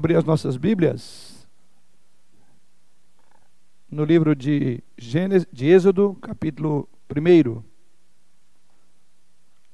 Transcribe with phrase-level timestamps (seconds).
[0.00, 1.44] abrir as nossas Bíblias
[3.90, 7.64] no livro de, Gênesis, de Êxodo, capítulo 1.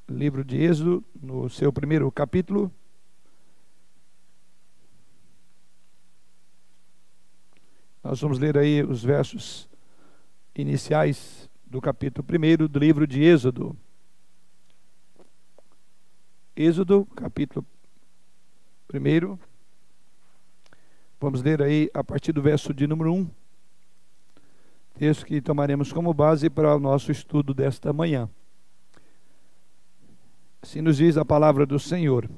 [0.08, 2.72] Livro de Êxodo, no seu primeiro capítulo.
[8.02, 9.68] Nós vamos ler aí os versos
[10.54, 13.76] iniciais do capítulo 1 do livro de Êxodo.
[16.56, 17.66] Êxodo, capítulo
[18.90, 19.53] 1
[21.20, 23.30] Vamos ler aí a partir do verso de número 1,
[24.98, 28.28] texto que tomaremos como base para o nosso estudo desta manhã.
[30.62, 32.28] Assim nos diz a palavra do Senhor.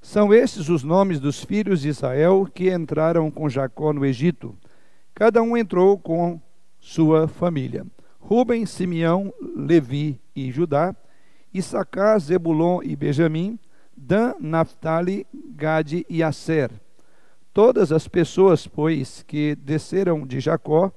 [0.00, 4.56] São estes os nomes dos filhos de Israel que entraram com Jacó no Egito.
[5.14, 6.40] Cada um entrou com
[6.80, 7.86] sua família.
[8.20, 10.94] Ruben, Simeão, Levi e Judá,
[11.52, 13.58] Issacar, Zebulon e Benjamim,
[13.96, 16.70] Dan, Naphtali, Gade e Aser.
[17.54, 20.90] Todas as pessoas, pois, que desceram de Jacó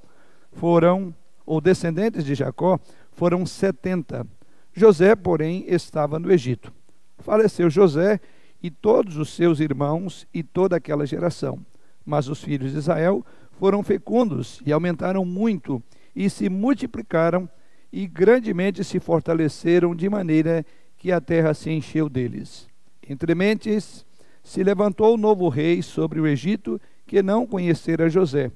[0.54, 1.14] foram,
[1.46, 2.80] ou descendentes de Jacó,
[3.12, 4.26] foram setenta.
[4.74, 6.74] José, porém, estava no Egito.
[7.20, 8.20] Faleceu José
[8.62, 11.64] e todos os seus irmãos e toda aquela geração.
[12.04, 15.82] Mas os filhos de Israel foram fecundos e aumentaram muito
[16.16, 17.48] e se multiplicaram
[17.94, 20.66] e grandemente se fortaleceram de maneira
[20.98, 22.68] que a terra se encheu deles.
[23.08, 24.07] Entre mentes
[24.48, 28.50] se levantou o novo rei sobre o Egito, que não conhecera José.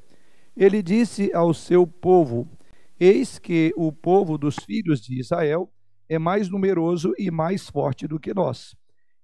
[0.55, 2.47] Ele disse ao seu povo:
[2.97, 5.69] Eis que o povo dos filhos de Israel
[6.07, 8.73] é mais numeroso e mais forte do que nós.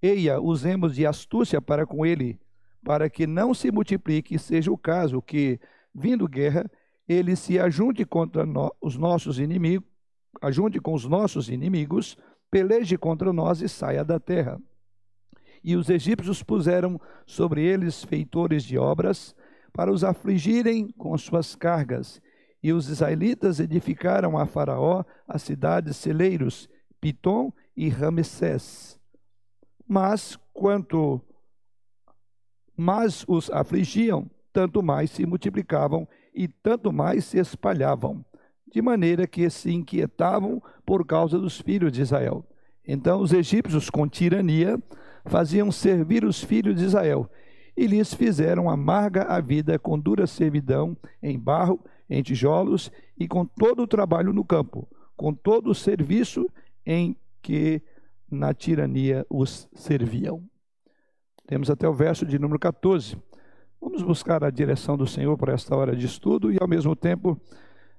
[0.01, 2.37] Eia, usemos de astúcia para com ele,
[2.83, 5.57] para que não se multiplique seja o caso que,
[5.95, 6.69] vindo guerra,
[7.07, 9.87] ele se ajunte contra no, os nossos inimigos,
[10.41, 12.17] ajunte com os nossos inimigos,
[12.51, 14.59] peleje contra nós e saia da terra.
[15.63, 19.35] E os egípcios puseram sobre eles feitores de obras
[19.73, 22.21] para os afligirem com suas cargas.
[22.61, 26.67] E os israelitas edificaram a Faraó as cidades celeiros,
[26.99, 28.99] Pitom e Ramsés.
[29.87, 31.21] Mas quanto
[32.75, 38.25] mais os afligiam, tanto mais se multiplicavam e tanto mais se espalhavam,
[38.71, 42.45] de maneira que se inquietavam por causa dos filhos de Israel.
[42.87, 44.81] Então os egípcios, com tirania,
[45.27, 47.29] faziam servir os filhos de Israel,
[47.75, 51.79] e lhes fizeram amarga a vida com dura servidão em barro,
[52.09, 56.49] em tijolos e com todo o trabalho no campo, com todo o serviço
[56.85, 57.81] em que
[58.29, 60.43] na tirania os serviam.
[61.45, 63.17] Temos até o verso de número 14.
[63.79, 67.39] Vamos buscar a direção do Senhor para esta hora de estudo e, ao mesmo tempo,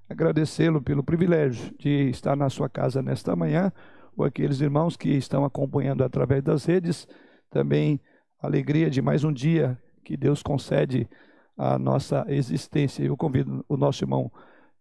[0.08, 3.72] agradecê-lo pelo privilégio de estar na sua casa nesta manhã
[4.18, 7.06] ou aqueles irmãos que estão acompanhando através das redes,
[7.48, 8.00] também
[8.40, 11.08] alegria de mais um dia que Deus concede
[11.56, 13.04] à nossa existência.
[13.04, 14.30] Eu convido o nosso irmão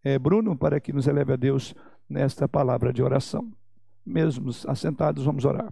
[0.03, 1.75] é, Bruno para que nos eleve a Deus
[2.09, 3.51] nesta palavra de oração.
[4.03, 5.71] Mesmo assentados, vamos orar.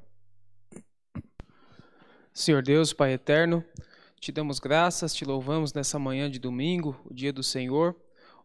[2.32, 3.66] Senhor Deus, Pai eterno,
[4.20, 7.96] te damos graças, te louvamos nessa manhã de domingo, o dia do Senhor,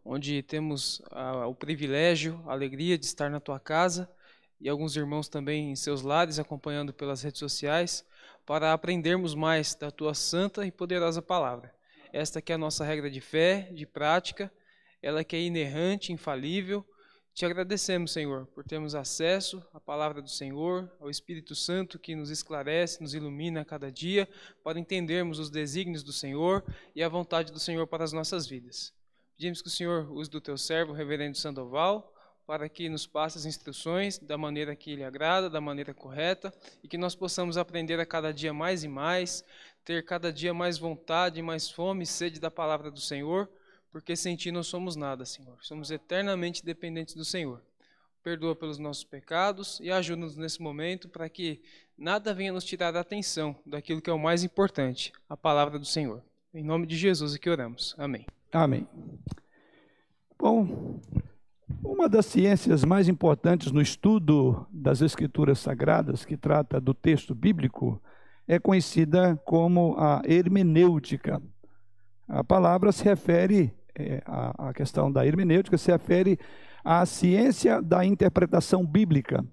[0.02, 4.08] onde temos ah, o privilégio, a alegria de estar na tua casa
[4.60, 8.04] e alguns irmãos também em seus lares acompanhando pelas redes sociais,
[8.44, 11.74] para aprendermos mais da tua santa e poderosa palavra.
[12.12, 14.52] Esta que é a nossa regra de fé, de prática,
[15.00, 16.84] ela que é inerrante, infalível.
[17.32, 22.28] Te agradecemos, Senhor, por termos acesso à palavra do Senhor, ao Espírito Santo que nos
[22.28, 24.28] esclarece, nos ilumina a cada dia,
[24.64, 28.92] para entendermos os desígnios do Senhor e a vontade do Senhor para as nossas vidas.
[29.36, 32.12] Pedimos que o Senhor use do teu servo, reverendo Sandoval,
[32.50, 36.52] para que nos passe as instruções da maneira que lhe agrada, da maneira correta,
[36.82, 39.44] e que nós possamos aprender a cada dia mais e mais,
[39.84, 43.48] ter cada dia mais vontade, mais fome e sede da palavra do Senhor,
[43.92, 45.58] porque sem ti não somos nada, Senhor.
[45.62, 47.62] Somos eternamente dependentes do Senhor.
[48.20, 51.62] Perdoa pelos nossos pecados e ajuda-nos nesse momento para que
[51.96, 55.86] nada venha nos tirar a atenção daquilo que é o mais importante, a palavra do
[55.86, 56.20] Senhor.
[56.52, 57.94] Em nome de Jesus é que oramos.
[57.96, 58.26] Amém.
[58.50, 58.88] Amém.
[60.36, 60.98] Bom,
[61.82, 68.00] uma das ciências mais importantes no estudo das Escrituras Sagradas, que trata do texto bíblico,
[68.46, 71.40] é conhecida como a hermenêutica.
[72.28, 76.38] A palavra se refere, é, a, a questão da hermenêutica se refere
[76.84, 79.44] à ciência da interpretação bíblica.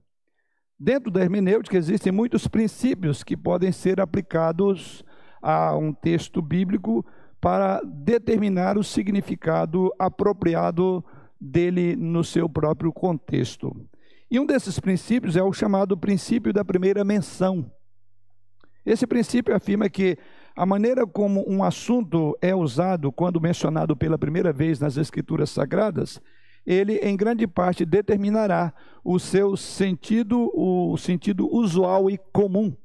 [0.80, 5.04] Dentro da hermenêutica existem muitos princípios que podem ser aplicados
[5.42, 7.06] a um texto bíblico
[7.40, 11.04] para determinar o significado apropriado
[11.39, 13.75] dele no seu próprio contexto.
[14.30, 17.72] E um desses princípios é o chamado princípio da primeira menção.
[18.86, 20.18] Esse princípio afirma que
[20.56, 26.22] a maneira como um assunto é usado quando mencionado pela primeira vez nas Escrituras Sagradas,
[26.66, 28.74] ele em grande parte determinará
[29.04, 32.75] o seu sentido, o sentido usual e comum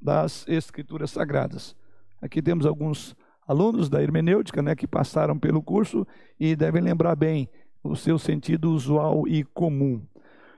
[0.00, 1.74] das Escrituras Sagradas.
[2.20, 3.16] Aqui temos alguns
[3.46, 6.06] alunos da hermenêutica né, que passaram pelo curso
[6.38, 7.48] e devem lembrar bem
[7.82, 10.00] o seu sentido usual e comum.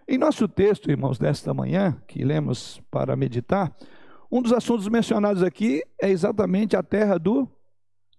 [0.06, 3.75] Em nosso texto, irmãos, desta manhã, que lemos para meditar,
[4.31, 7.49] um dos assuntos mencionados aqui é exatamente a terra do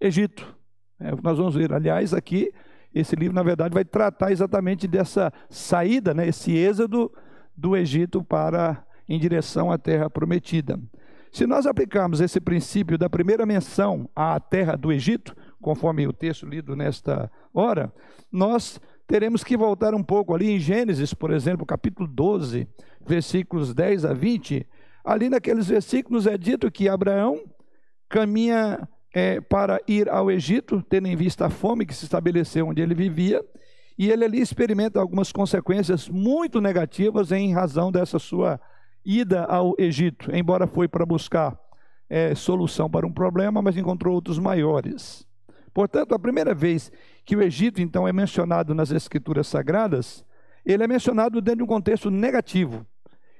[0.00, 0.56] Egito.
[0.98, 2.52] É, nós vamos ver, aliás, aqui,
[2.94, 7.12] esse livro, na verdade, vai tratar exatamente dessa saída, né, esse êxodo
[7.56, 10.80] do Egito para em direção à terra prometida.
[11.30, 16.46] Se nós aplicarmos esse princípio da primeira menção à terra do Egito, conforme o texto
[16.46, 17.92] lido nesta hora,
[18.32, 22.66] nós teremos que voltar um pouco ali em Gênesis, por exemplo, capítulo 12,
[23.06, 24.66] versículos 10 a 20.
[25.04, 27.44] Ali naqueles versículos é dito que Abraão
[28.08, 32.82] caminha é, para ir ao Egito, tendo em vista a fome que se estabeleceu onde
[32.82, 33.44] ele vivia,
[33.98, 38.60] e ele ali experimenta algumas consequências muito negativas em razão dessa sua
[39.04, 41.58] ida ao Egito, embora foi para buscar
[42.10, 45.26] é, solução para um problema, mas encontrou outros maiores.
[45.72, 46.90] Portanto, a primeira vez
[47.26, 50.24] que o Egito, então, é mencionado nas Escrituras Sagradas,
[50.64, 52.86] ele é mencionado dentro de um contexto negativo.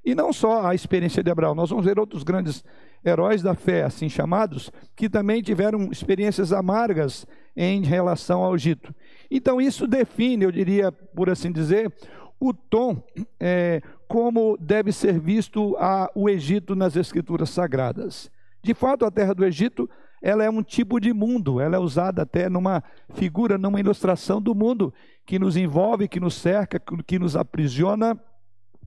[0.05, 2.65] E não só a experiência de Abraão, nós vamos ver outros grandes
[3.05, 7.25] heróis da fé, assim chamados, que também tiveram experiências amargas
[7.57, 8.93] em relação ao Egito.
[9.31, 11.93] Então, isso define, eu diria, por assim dizer,
[12.41, 13.01] o tom
[13.39, 18.31] é, como deve ser visto a, o Egito nas Escrituras Sagradas.
[18.63, 19.89] De fato, a terra do Egito
[20.23, 22.83] ela é um tipo de mundo, ela é usada até numa
[23.15, 24.93] figura, numa ilustração do mundo
[25.25, 28.19] que nos envolve, que nos cerca, que nos aprisiona,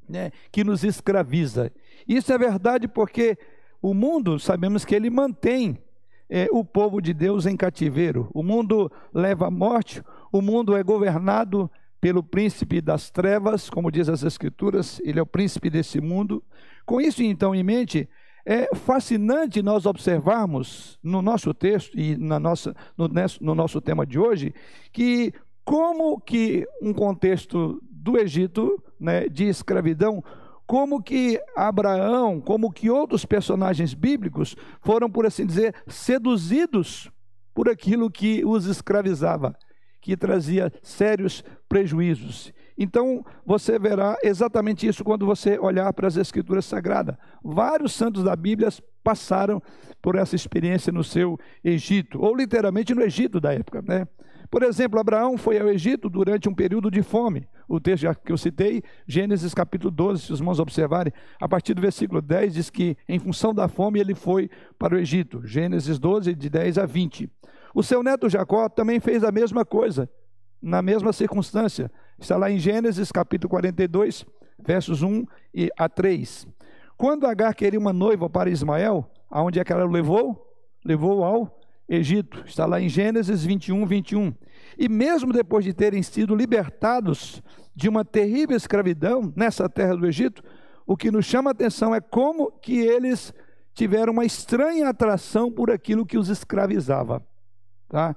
[0.07, 1.71] né, que nos escraviza.
[2.07, 3.37] Isso é verdade porque
[3.81, 5.77] o mundo, sabemos que ele mantém
[6.29, 8.29] é, o povo de Deus em cativeiro.
[8.33, 11.69] O mundo leva à morte, o mundo é governado
[12.01, 16.43] pelo príncipe das trevas, como diz as Escrituras, ele é o príncipe desse mundo.
[16.85, 18.07] Com isso, então, em mente,
[18.51, 23.07] é fascinante nós observarmos no nosso texto e na nossa, no,
[23.41, 24.55] no nosso tema de hoje,
[24.91, 25.31] que
[25.63, 30.23] como que um contexto do Egito, né, de escravidão,
[30.65, 37.11] como que Abraão, como que outros personagens bíblicos foram, por assim dizer, seduzidos
[37.53, 39.55] por aquilo que os escravizava
[40.01, 42.51] que trazia sérios prejuízos.
[42.81, 47.17] Então, você verá exatamente isso quando você olhar para as Escrituras Sagradas.
[47.43, 48.69] Vários santos da Bíblia
[49.03, 49.61] passaram
[50.01, 54.07] por essa experiência no seu Egito, ou literalmente no Egito da época, né?
[54.49, 57.45] Por exemplo, Abraão foi ao Egito durante um período de fome.
[57.67, 61.81] O texto que eu citei, Gênesis capítulo 12, se os irmãos observarem, a partir do
[61.81, 64.49] versículo 10 diz que em função da fome ele foi
[64.79, 65.45] para o Egito.
[65.45, 67.29] Gênesis 12, de 10 a 20.
[67.75, 70.09] O seu neto Jacó também fez a mesma coisa,
[70.61, 71.91] na mesma circunstância.
[72.19, 74.25] Está lá em Gênesis capítulo 42,
[74.62, 75.25] versos 1
[75.77, 76.45] a 3.
[76.98, 80.54] Quando Agar queria uma noiva para Ismael, aonde é que ela o levou?
[80.83, 82.44] Levou ao Egito.
[82.45, 84.33] Está lá em Gênesis 21, 21.
[84.77, 87.42] E mesmo depois de terem sido libertados
[87.74, 90.44] de uma terrível escravidão nessa terra do Egito,
[90.86, 93.33] o que nos chama a atenção é como que eles
[93.74, 97.24] tiveram uma estranha atração por aquilo que os escravizava.
[97.88, 98.13] Tá?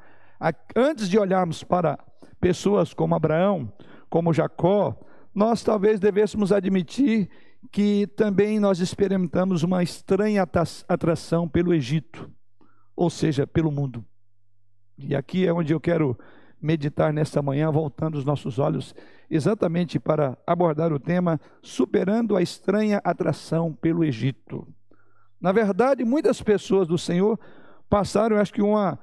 [0.74, 1.96] Antes de olharmos para
[2.40, 3.72] pessoas como Abraão,
[4.12, 4.94] como Jacó,
[5.34, 7.30] nós talvez devêssemos admitir
[7.70, 10.46] que também nós experimentamos uma estranha
[10.86, 12.30] atração pelo Egito,
[12.94, 14.04] ou seja, pelo mundo.
[14.98, 16.14] E aqui é onde eu quero
[16.60, 18.94] meditar nesta manhã, voltando os nossos olhos
[19.30, 24.68] exatamente para abordar o tema superando a estranha atração pelo Egito.
[25.40, 27.40] Na verdade, muitas pessoas do Senhor
[27.88, 28.98] passaram, acho que uma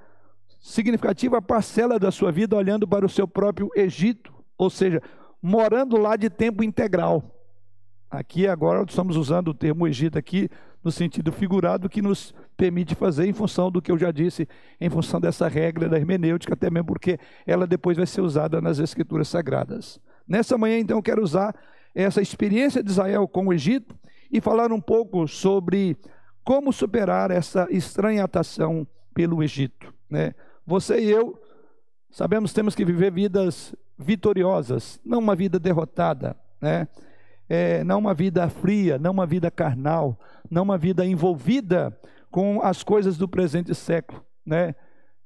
[0.61, 5.01] significativa parcela da sua vida olhando para o seu próprio Egito, ou seja,
[5.41, 7.23] morando lá de tempo integral.
[8.11, 10.49] Aqui agora estamos usando o termo Egito aqui
[10.83, 14.47] no sentido figurado que nos permite fazer em função do que eu já disse,
[14.79, 18.79] em função dessa regra da hermenêutica, até mesmo porque ela depois vai ser usada nas
[18.79, 19.99] escrituras sagradas.
[20.27, 21.55] Nessa manhã então eu quero usar
[21.95, 23.95] essa experiência de Israel com o Egito
[24.29, 25.95] e falar um pouco sobre
[26.43, 30.33] como superar essa estranha atração pelo Egito, né?
[30.65, 31.39] Você e eu
[32.11, 36.87] sabemos temos que viver vidas vitoriosas, não uma vida derrotada, né?
[37.49, 40.17] É, não uma vida fria, não uma vida carnal,
[40.49, 41.99] não uma vida envolvida
[42.31, 44.73] com as coisas do presente século, né?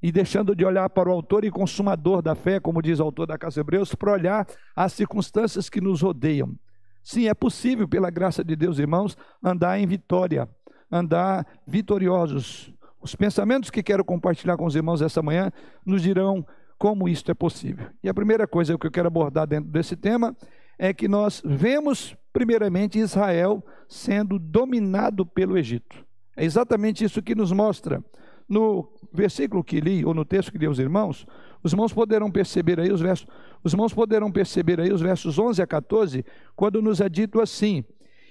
[0.01, 3.27] E deixando de olhar para o autor e consumador da fé, como diz o autor
[3.27, 6.57] da Casa Hebreus, para olhar as circunstâncias que nos rodeiam.
[7.03, 10.49] Sim, é possível, pela graça de Deus, irmãos, andar em vitória,
[10.89, 15.51] andar vitoriosos, Os pensamentos que quero compartilhar com os irmãos essa manhã
[15.85, 16.47] nos dirão
[16.83, 17.87] como isto é possível.
[18.03, 20.35] E a primeira coisa que eu quero abordar dentro desse tema
[20.77, 26.05] é que nós vemos, primeiramente, Israel sendo dominado pelo Egito.
[26.35, 28.03] É exatamente isso que nos mostra.
[28.49, 31.25] No versículo que li, ou no texto que li aos irmãos,
[31.63, 33.27] os irmãos poderão perceber aí os versos,
[33.63, 37.85] os irmãos poderão perceber aí os versos 11 a 14, quando nos é dito assim: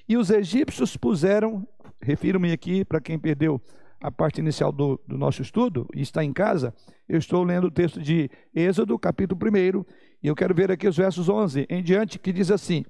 [0.07, 1.67] E os egípcios puseram,
[2.03, 3.63] refiro-me aqui para quem perdeu
[4.03, 6.75] a parte inicial do, do, nosso estudo e está em casa,
[7.09, 9.85] eu estou lendo o texto de Êxodo, capítulo 1,
[10.23, 12.85] e eu quero ver aqui os versos 11 em diante, que diz assim: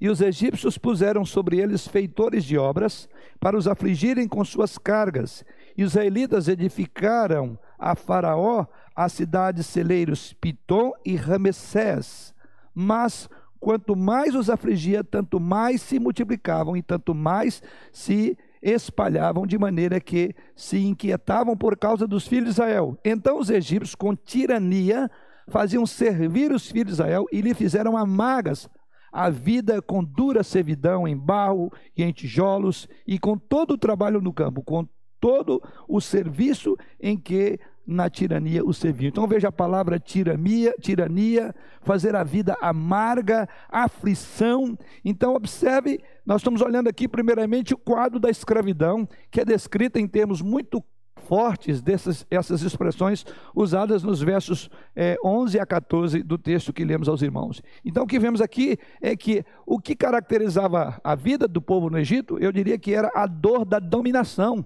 [0.00, 3.06] E os egípcios puseram sobre eles feitores de obras,
[3.38, 5.44] para os afligirem com suas cargas,
[5.76, 12.34] e os israelitas edificaram a Faraó as cidades celeiros Pitom e Ramessés.
[12.74, 13.28] Mas
[13.60, 20.00] quanto mais os afligia, tanto mais se multiplicavam e tanto mais se espalhavam, de maneira
[20.00, 22.96] que se inquietavam por causa dos filhos de Israel.
[23.04, 25.10] Então os egípcios, com tirania,
[25.48, 28.68] faziam servir os filhos de Israel e lhe fizeram amargas
[29.12, 34.20] a vida com dura servidão em barro e em tijolos e com todo o trabalho
[34.20, 34.88] no campo, com
[35.20, 39.08] todo o serviço em que na tirania o serviam.
[39.08, 44.76] Então veja a palavra tirania, tirania, fazer a vida amarga, aflição.
[45.04, 50.06] Então observe, nós estamos olhando aqui primeiramente o quadro da escravidão, que é descrita em
[50.06, 50.82] termos muito
[51.22, 53.24] fortes dessas essas expressões
[53.54, 57.62] usadas nos versos é, 11 a 14 do texto que lemos aos irmãos.
[57.84, 61.98] Então o que vemos aqui é que o que caracterizava a vida do povo no
[61.98, 64.64] Egito, eu diria que era a dor da dominação.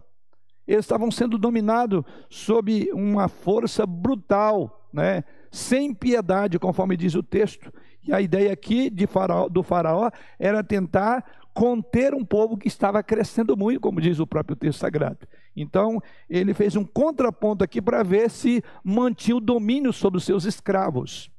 [0.67, 5.25] Eles estavam sendo dominados sob uma força brutal, né?
[5.51, 7.73] sem piedade, conforme diz o texto.
[8.07, 13.57] E a ideia aqui faraó, do faraó era tentar conter um povo que estava crescendo
[13.57, 15.27] muito, como diz o próprio texto sagrado.
[15.57, 20.45] Então, ele fez um contraponto aqui para ver se mantinha o domínio sobre os seus
[20.45, 21.31] escravos.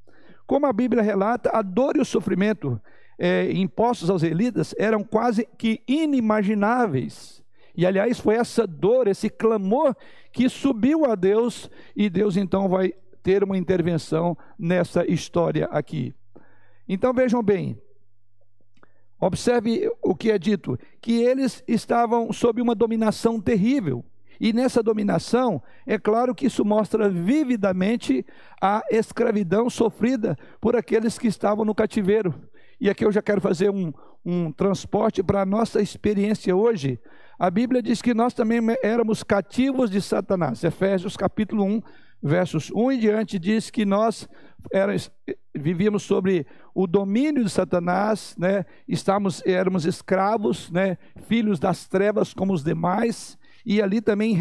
[0.48, 2.82] Como a Bíblia relata, a dor e o sofrimento
[3.20, 7.44] é, impostos aos elitas eram quase que inimagináveis.
[7.78, 9.96] E aliás, foi essa dor, esse clamor
[10.34, 12.92] que subiu a Deus, e Deus então vai
[13.22, 16.12] ter uma intervenção nessa história aqui.
[16.90, 17.80] Então vejam bem,
[19.20, 24.04] observe o que é dito: que eles estavam sob uma dominação terrível.
[24.40, 28.26] E nessa dominação, é claro que isso mostra vividamente
[28.62, 32.34] a escravidão sofrida por aqueles que estavam no cativeiro.
[32.80, 33.92] E aqui eu já quero fazer um,
[34.24, 37.00] um transporte para a nossa experiência hoje.
[37.40, 40.64] A Bíblia diz que nós também éramos cativos de Satanás.
[40.64, 41.82] Efésios capítulo 1,
[42.22, 44.28] versos 1 em diante diz que nós
[44.74, 45.12] éramos,
[45.54, 48.66] vivíamos sobre o domínio de Satanás, né?
[48.88, 50.98] Estávamos, éramos escravos, né?
[51.28, 53.38] Filhos das trevas como os demais.
[53.64, 54.34] E ali também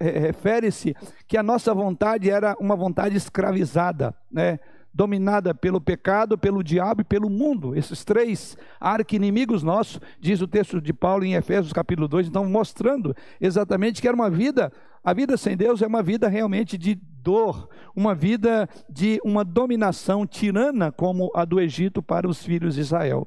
[0.00, 0.96] refere-se
[1.28, 4.58] que a nossa vontade era uma vontade escravizada, né?
[4.92, 7.76] Dominada pelo pecado, pelo diabo e pelo mundo.
[7.76, 13.14] Esses três arqui-inimigos nossos, diz o texto de Paulo em Efésios capítulo 2, então mostrando
[13.40, 17.68] exatamente que era uma vida, a vida sem Deus é uma vida realmente de dor,
[17.94, 23.26] uma vida de uma dominação tirana como a do Egito para os filhos de Israel.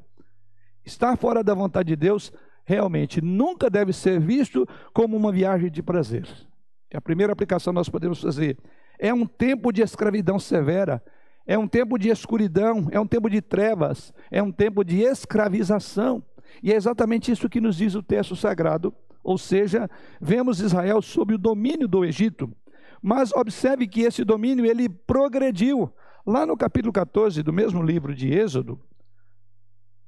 [0.86, 2.32] Estar fora da vontade de Deus
[2.65, 6.27] realmente nunca deve ser visto como uma viagem de prazer.
[6.91, 8.58] É a primeira aplicação que nós podemos fazer.
[9.00, 11.03] É um tempo de escravidão severa,
[11.45, 16.23] é um tempo de escuridão, é um tempo de trevas, é um tempo de escravização.
[16.62, 18.93] E é exatamente isso que nos diz o texto sagrado.
[19.23, 19.89] Ou seja,
[20.21, 22.51] vemos Israel sob o domínio do Egito.
[23.01, 25.91] Mas observe que esse domínio ele progrediu.
[26.25, 28.79] Lá no capítulo 14 do mesmo livro de Êxodo,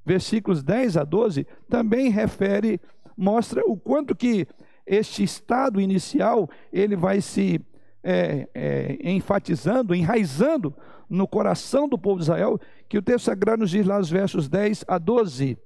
[0.05, 2.79] versículos 10 a 12, também refere,
[3.17, 4.47] mostra o quanto que
[4.85, 7.59] este estado inicial ele vai se
[8.05, 10.75] é, é, enfatizando, enraizando
[11.09, 14.47] no coração do povo de Israel, que o texto sagrado nos diz lá nos versos
[14.47, 15.57] 10 a 12.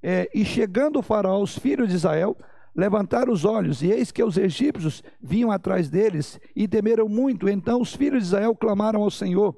[0.00, 2.36] É, e chegando o faraó, os filhos de Israel
[2.74, 7.48] levantaram os olhos, e eis que os egípcios vinham atrás deles e temeram muito.
[7.48, 9.56] Então os filhos de Israel clamaram ao Senhor.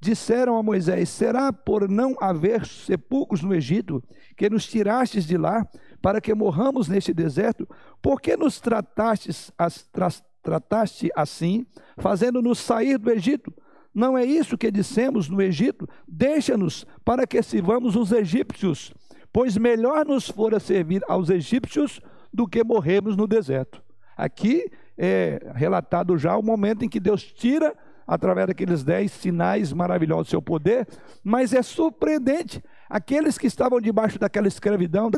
[0.00, 4.02] Disseram a Moisés: Será por não haver sepulcros no Egito
[4.36, 5.64] que nos tirastes de lá
[6.02, 7.68] para que morramos neste deserto?
[8.02, 9.86] Por que nos tratastes, as,
[10.42, 11.66] trataste assim,
[11.98, 13.52] fazendo-nos sair do Egito?
[13.94, 15.88] Não é isso que dissemos no Egito?
[16.06, 18.92] Deixa-nos para que sirvamos os egípcios,
[19.32, 22.00] pois melhor nos fora servir aos egípcios
[22.32, 23.82] do que morrermos no deserto.
[24.16, 27.74] Aqui é relatado já o momento em que Deus tira,
[28.06, 30.86] através daqueles dez sinais maravilhosos do seu poder,
[31.22, 35.08] mas é surpreendente aqueles que estavam debaixo daquela escravidão,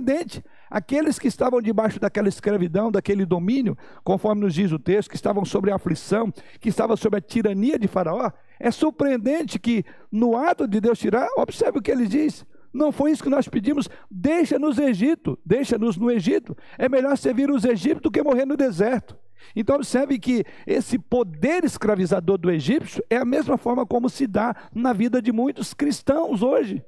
[0.70, 5.42] aqueles que estavam debaixo daquela escravidão, daquele domínio, conforme nos diz o texto, que estavam
[5.46, 10.68] sobre a aflição, que estavam sob a tirania de Faraó, é surpreendente que no ato
[10.68, 12.44] de Deus tirar, observe o que ele diz.
[12.72, 13.88] Não foi isso que nós pedimos.
[14.10, 16.56] Deixa-nos Egito, deixa-nos no Egito.
[16.78, 19.16] É melhor servir os egípcios do que morrer no deserto.
[19.56, 24.54] Então observe que esse poder escravizador do egípcio é a mesma forma como se dá
[24.72, 26.82] na vida de muitos cristãos hoje.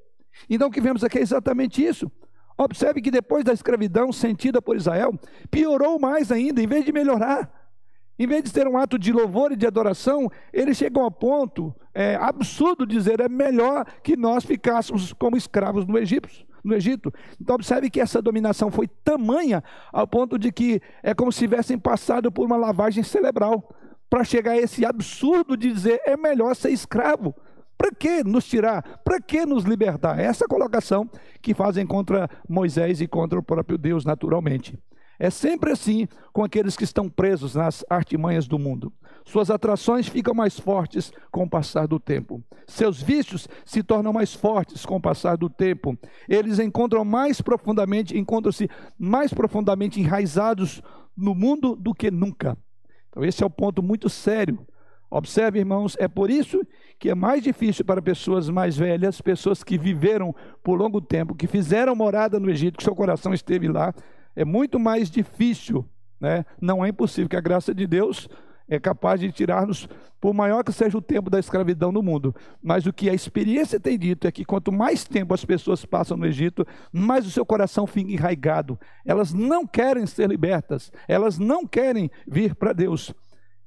[0.49, 2.11] Então o que vemos aqui é exatamente isso.
[2.57, 5.19] Observe que depois da escravidão sentida por Israel,
[5.51, 7.51] piorou mais ainda, em vez de melhorar.
[8.17, 11.75] Em vez de ter um ato de louvor e de adoração, eles chegam ao ponto
[11.93, 16.29] é, absurdo de dizer é melhor que nós ficássemos como escravos no Egito
[16.65, 17.13] no Egito.
[17.39, 19.63] Então, observe que essa dominação foi tamanha
[19.93, 23.71] ao ponto de que é como se tivessem passado por uma lavagem cerebral
[24.09, 27.35] para chegar a esse absurdo de dizer é melhor ser escravo.
[27.77, 28.83] Para que nos tirar?
[29.05, 30.19] Para que nos libertar?
[30.19, 31.09] Essa colocação
[31.43, 34.79] que fazem contra Moisés e contra o próprio Deus, naturalmente.
[35.19, 38.93] É sempre assim com aqueles que estão presos nas artimanhas do mundo.
[39.25, 42.43] Suas atrações ficam mais fortes com o passar do tempo.
[42.67, 45.97] Seus vícios se tornam mais fortes com o passar do tempo.
[46.29, 50.83] Eles encontram mais profundamente, encontram-se mais profundamente enraizados
[51.17, 52.57] no mundo do que nunca.
[53.09, 54.59] Então esse é o um ponto muito sério.
[55.15, 56.61] Observe, irmãos, é por isso
[56.99, 61.47] que é mais difícil para pessoas mais velhas, pessoas que viveram por longo tempo, que
[61.47, 63.95] fizeram morada no Egito, que seu coração esteve lá,
[64.35, 65.89] é muito mais difícil,
[66.21, 66.45] né?
[66.61, 68.29] não é impossível que a graça de Deus
[68.69, 69.89] é capaz de tirar-nos,
[70.21, 72.35] por maior que seja o tempo da escravidão no mundo.
[72.61, 76.17] Mas o que a experiência tem dito é que quanto mais tempo as pessoas passam
[76.17, 78.77] no Egito, mais o seu coração fica enraigado.
[79.07, 83.15] Elas não querem ser libertas, elas não querem vir para Deus.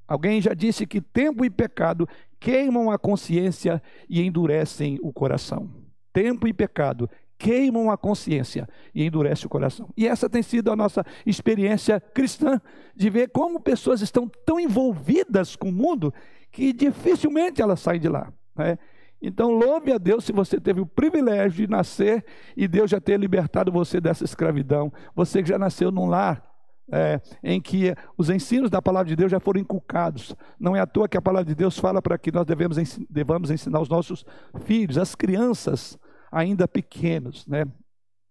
[0.08, 2.08] Alguém já disse que tempo e pecado
[2.40, 5.70] queimam a consciência e endurecem o coração.
[6.14, 9.90] Tempo e pecado queimam a consciência e endurece o coração.
[9.96, 12.60] E essa tem sido a nossa experiência cristã,
[12.96, 16.14] de ver como pessoas estão tão envolvidas com o mundo
[16.52, 18.34] que dificilmente elas saem de lá.
[18.56, 18.80] Né?
[19.22, 22.24] Então, louve a Deus se você teve o privilégio de nascer
[22.56, 24.92] e Deus já ter libertado você dessa escravidão.
[25.16, 26.47] Você que já nasceu num lar
[26.92, 30.36] é, em que os ensinos da palavra de Deus já foram inculcados.
[30.60, 32.78] Não é à toa que a palavra de Deus fala para que nós devemos,
[33.10, 34.26] devamos ensinar os nossos
[34.62, 35.98] filhos, as crianças,
[36.32, 37.66] ainda pequenos, né?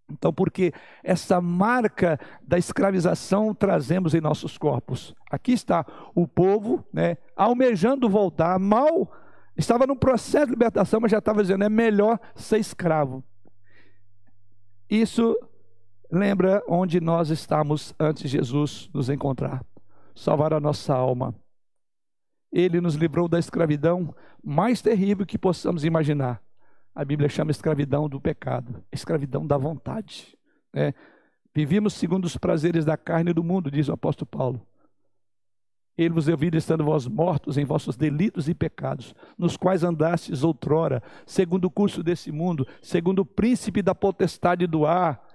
[0.09, 5.13] Então, porque essa marca da escravização trazemos em nossos corpos.
[5.29, 9.11] Aqui está o povo, né, almejando voltar, mal
[9.57, 13.25] estava no processo de libertação, mas já estava dizendo é melhor ser escravo.
[14.89, 15.37] Isso
[16.11, 19.65] lembra onde nós estamos antes de Jesus nos encontrar,
[20.15, 21.35] salvar a nossa alma.
[22.53, 26.41] Ele nos livrou da escravidão mais terrível que possamos imaginar
[26.97, 30.35] a Bíblia chama escravidão do pecado, escravidão da vontade.
[30.73, 30.95] Né?
[31.91, 34.67] Segundo os prazeres da carne e do mundo, diz o apóstolo Paulo.
[35.97, 40.43] Ele vos deu vida estando vós mortos em vossos delitos e pecados, nos quais andastes
[40.43, 45.26] outrora, segundo o curso desse mundo, segundo o príncipe da potestade do ar,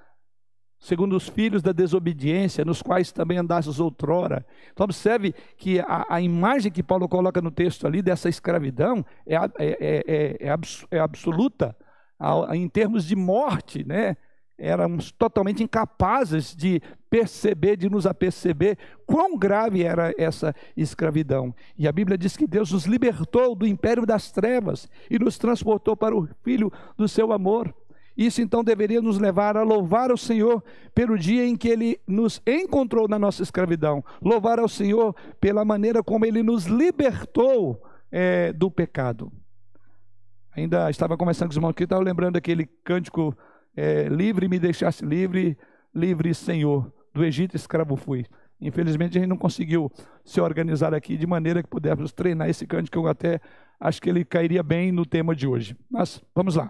[0.81, 4.43] segundo os filhos da desobediência, nos quais também andastes outrora.
[4.73, 9.35] Então, observe que a, a, imagem que Paulo coloca no texto ali dessa escravidão é,
[9.35, 11.75] é, é, é, abs, é absoluta
[12.53, 14.17] em termos de morte, né?
[14.57, 21.53] Éramos totalmente incapazes de perceber, de nos aperceber quão grave era essa escravidão.
[21.75, 25.97] E a Bíblia diz que Deus nos libertou do império das trevas e nos transportou
[25.97, 27.73] para o Filho do seu amor.
[28.25, 32.39] Isso então deveria nos levar a louvar o Senhor pelo dia em que Ele nos
[32.45, 37.81] encontrou na nossa escravidão, louvar ao Senhor pela maneira como Ele nos libertou
[38.11, 39.31] é, do pecado.
[40.55, 43.35] Ainda estava conversando com os irmãos aqui, estava lembrando aquele cântico
[43.75, 45.57] é, livre me deixasse livre,
[45.95, 48.25] livre Senhor, do Egito escravo fui.
[48.59, 49.91] Infelizmente a gente não conseguiu
[50.23, 53.41] se organizar aqui de maneira que pudéssemos treinar esse cântico, eu até
[53.79, 55.75] acho que ele cairia bem no tema de hoje.
[55.89, 56.69] Mas vamos lá.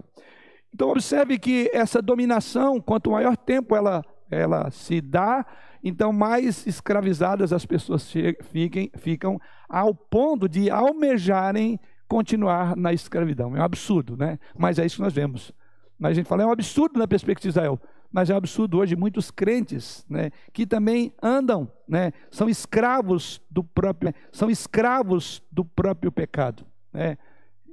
[0.73, 5.45] Então, observe que essa dominação, quanto maior tempo ela, ela se dá,
[5.83, 8.11] então mais escravizadas as pessoas
[8.43, 13.55] fiquem, ficam ao ponto de almejarem continuar na escravidão.
[13.55, 14.37] É um absurdo, né?
[14.57, 15.51] Mas é isso que nós vemos.
[15.97, 17.79] Mas a gente fala, é um absurdo na perspectiva de Israel.
[18.11, 23.63] Mas é um absurdo hoje muitos crentes, né, que também andam, né, são escravos do
[23.63, 27.17] próprio, são escravos do próprio pecado, né?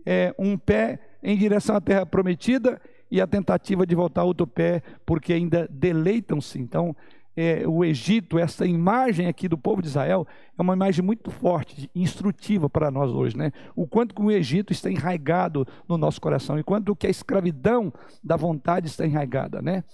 [0.07, 4.83] É um pé em direção à terra prometida e a tentativa de voltar outro pé,
[5.07, 6.59] porque ainda deleitam-se.
[6.59, 6.95] Então,
[7.41, 10.27] é, o Egito, essa imagem aqui do povo de Israel,
[10.59, 13.53] é uma imagem muito forte, instrutiva para nós hoje, né?
[13.77, 17.93] O quanto que o Egito está enraigado no nosso coração, e quanto que a escravidão
[18.25, 19.85] da vontade está enraigada, né?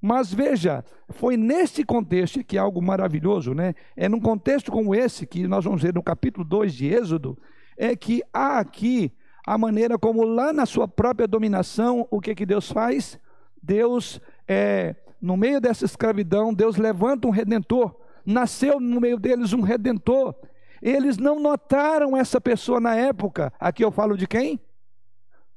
[0.00, 3.74] Mas veja, foi nesse contexto que é algo maravilhoso, né?
[3.96, 7.38] É num contexto como esse, que nós vamos ver no capítulo 2 de Êxodo,
[7.78, 9.10] é que há aqui
[9.46, 13.18] a maneira como lá na sua própria dominação, o que que Deus faz?
[13.62, 17.94] Deus, é, no meio dessa escravidão, Deus levanta um redentor.
[18.24, 20.34] Nasceu no meio deles um redentor.
[20.82, 23.52] Eles não notaram essa pessoa na época.
[23.58, 24.58] Aqui eu falo de quem?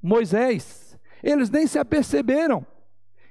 [0.01, 0.97] Moisés.
[1.21, 2.65] Eles nem se aperceberam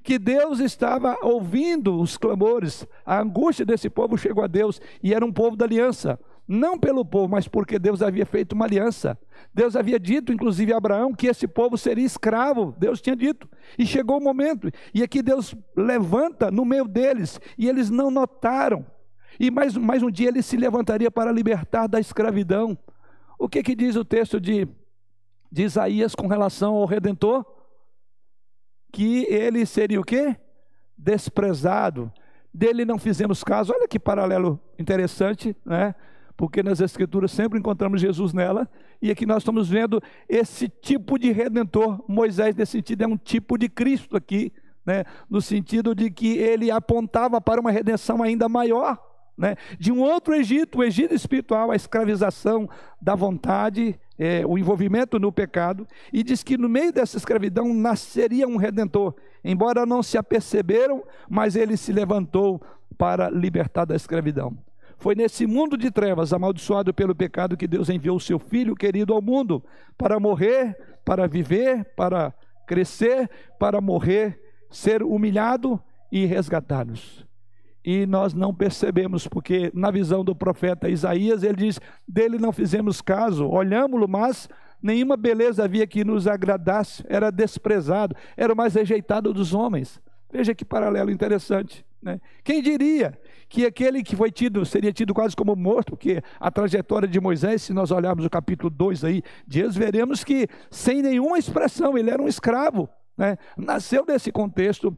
[0.03, 5.25] que Deus estava ouvindo os clamores, a angústia desse povo chegou a Deus e era
[5.25, 6.19] um povo da aliança.
[6.53, 9.19] Não pelo povo, mas porque Deus havia feito uma aliança.
[9.55, 12.75] Deus havia dito, inclusive a Abraão, que esse povo seria escravo.
[12.79, 13.49] Deus tinha dito.
[13.79, 14.71] E chegou o momento.
[14.93, 17.41] E aqui Deus levanta no meio deles.
[17.57, 18.85] E eles não notaram.
[19.41, 22.77] E mais, mais um dia ele se levantaria para libertar da escravidão.
[23.39, 24.69] O que, que diz o texto de,
[25.51, 27.47] de Isaías com relação ao Redentor?
[28.93, 30.37] que ele seria o quê?
[30.97, 32.13] Desprezado.
[32.53, 33.73] Dele não fizemos caso.
[33.73, 35.95] Olha que paralelo interessante, né?
[36.37, 38.69] Porque nas Escrituras sempre encontramos Jesus nela,
[39.01, 42.03] e aqui nós estamos vendo esse tipo de redentor.
[42.09, 44.53] Moisés, nesse sentido, é um tipo de Cristo aqui,
[44.85, 45.05] né?
[45.29, 48.99] no sentido de que ele apontava para uma redenção ainda maior,
[49.37, 49.57] né?
[49.79, 52.69] de um outro Egito, o Egito espiritual, a escravização
[53.01, 58.47] da vontade é, o envolvimento no pecado, e diz que no meio dessa escravidão nasceria
[58.47, 59.17] um redentor.
[59.43, 62.63] Embora não se aperceberam, mas ele se levantou
[62.97, 64.57] para libertar da escravidão.
[65.03, 69.13] Foi nesse mundo de trevas, amaldiçoado pelo pecado, que Deus enviou o seu filho querido
[69.13, 69.61] ao mundo
[69.99, 72.33] para morrer, para viver, para
[72.69, 77.27] crescer, para morrer, ser humilhado e resgatá-los
[77.85, 83.01] e nós não percebemos, porque na visão do profeta Isaías, ele diz: dele não fizemos
[83.01, 84.49] caso, olhámo-lo, mas
[84.81, 90.01] nenhuma beleza havia que nos agradasse, era desprezado, era o mais rejeitado dos homens.
[90.31, 91.85] Veja que paralelo interessante.
[92.03, 92.21] Né?
[92.43, 93.17] Quem diria
[93.49, 97.63] que aquele que foi tido, seria tido quase como morto, porque a trajetória de Moisés,
[97.63, 102.21] se nós olharmos o capítulo 2 aí de veremos que sem nenhuma expressão, ele era
[102.21, 102.89] um escravo.
[103.17, 103.37] Né?
[103.57, 104.97] Nasceu desse contexto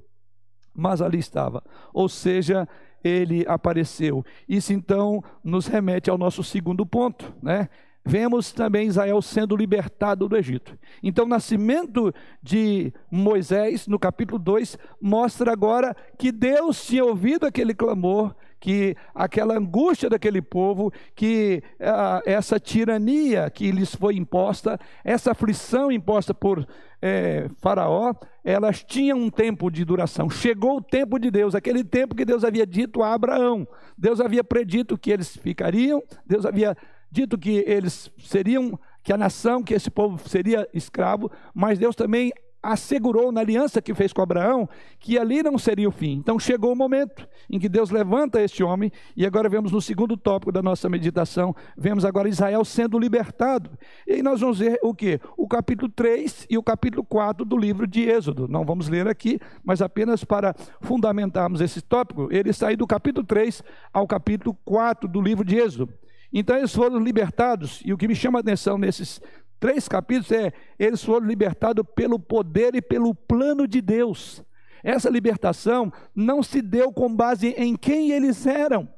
[0.75, 1.63] mas ali estava.
[1.93, 2.69] Ou seja,
[3.03, 4.25] ele apareceu.
[4.49, 7.69] Isso então nos remete ao nosso segundo ponto, né?
[8.05, 10.79] Vemos também Israel sendo libertado do Egito.
[11.03, 12.13] Então, o nascimento
[12.43, 19.57] de Moisés, no capítulo 2, mostra agora que Deus tinha ouvido aquele clamor, que aquela
[19.57, 26.67] angústia daquele povo, que uh, essa tirania que lhes foi imposta, essa aflição imposta por
[27.01, 30.31] é, Faraó, elas tinham um tempo de duração.
[30.31, 33.69] Chegou o tempo de Deus, aquele tempo que Deus havia dito a Abraão.
[33.97, 36.75] Deus havia predito que eles ficariam, Deus havia
[37.15, 42.33] dito que eles seriam, que a nação, que esse povo seria escravo, mas Deus também
[42.61, 44.67] assegurou na aliança que fez com Abraão
[44.99, 46.13] que ali não seria o fim.
[46.13, 50.17] Então chegou o momento em que Deus levanta este homem, e agora vemos no segundo
[50.17, 53.71] tópico da nossa meditação, vemos agora Israel sendo libertado.
[54.07, 55.21] E aí nós vamos ver o que?
[55.37, 58.49] O capítulo 3 e o capítulo 4 do livro de Êxodo.
[58.49, 63.63] Não vamos ler aqui, mas apenas para fundamentarmos esse tópico, ele sai do capítulo 3
[63.93, 65.93] ao capítulo 4 do livro de Êxodo.
[66.37, 69.23] Então eles foram libertados, e o que me chama a atenção nesses
[69.61, 74.43] três capítulos é: eles foram libertados pelo poder e pelo plano de Deus.
[74.83, 78.89] Essa libertação não se deu com base em quem eles eram,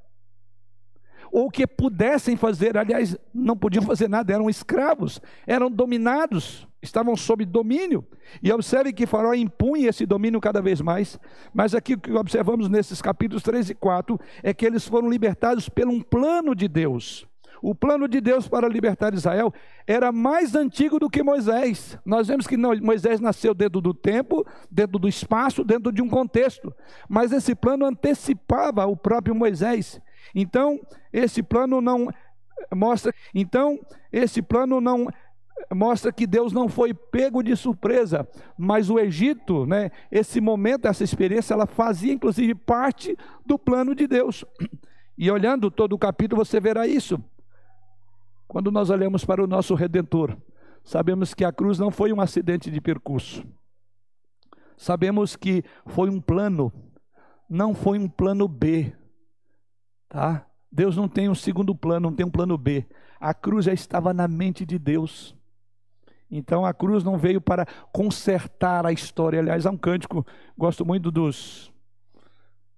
[1.30, 7.44] ou que pudessem fazer, aliás, não podiam fazer nada, eram escravos, eram dominados, estavam sob
[7.44, 8.04] domínio.
[8.42, 11.18] E observe que Faraó impunha esse domínio cada vez mais.
[11.52, 15.68] Mas aqui o que observamos nesses capítulos 3 e 4 é que eles foram libertados
[15.68, 17.26] por um plano de Deus.
[17.62, 19.52] O plano de Deus para libertar Israel
[19.86, 21.98] era mais antigo do que Moisés.
[22.04, 26.72] Nós vemos que Moisés nasceu dentro do tempo, dentro do espaço, dentro de um contexto.
[27.08, 30.00] Mas esse plano antecipava o próprio Moisés.
[30.34, 30.80] Então,
[31.12, 32.08] esse plano não
[32.74, 33.78] mostra, então
[34.12, 35.08] esse plano não
[35.74, 41.02] mostra que Deus não foi pego de surpresa, mas o Egito, né, esse momento, essa
[41.02, 44.44] experiência, ela fazia inclusive parte do plano de Deus.
[45.18, 47.18] E olhando todo o capítulo, você verá isso.
[48.46, 50.36] Quando nós olhamos para o nosso Redentor,
[50.84, 53.44] sabemos que a cruz não foi um acidente de percurso.
[54.76, 56.70] Sabemos que foi um plano,
[57.48, 58.92] não foi um plano B.
[60.08, 60.46] Tá?
[60.70, 62.86] Deus não tem um segundo plano, não tem um plano B.
[63.18, 65.34] A cruz já estava na mente de Deus.
[66.30, 69.38] Então a cruz não veio para consertar a história.
[69.38, 71.72] Aliás, há um cântico, gosto muito dos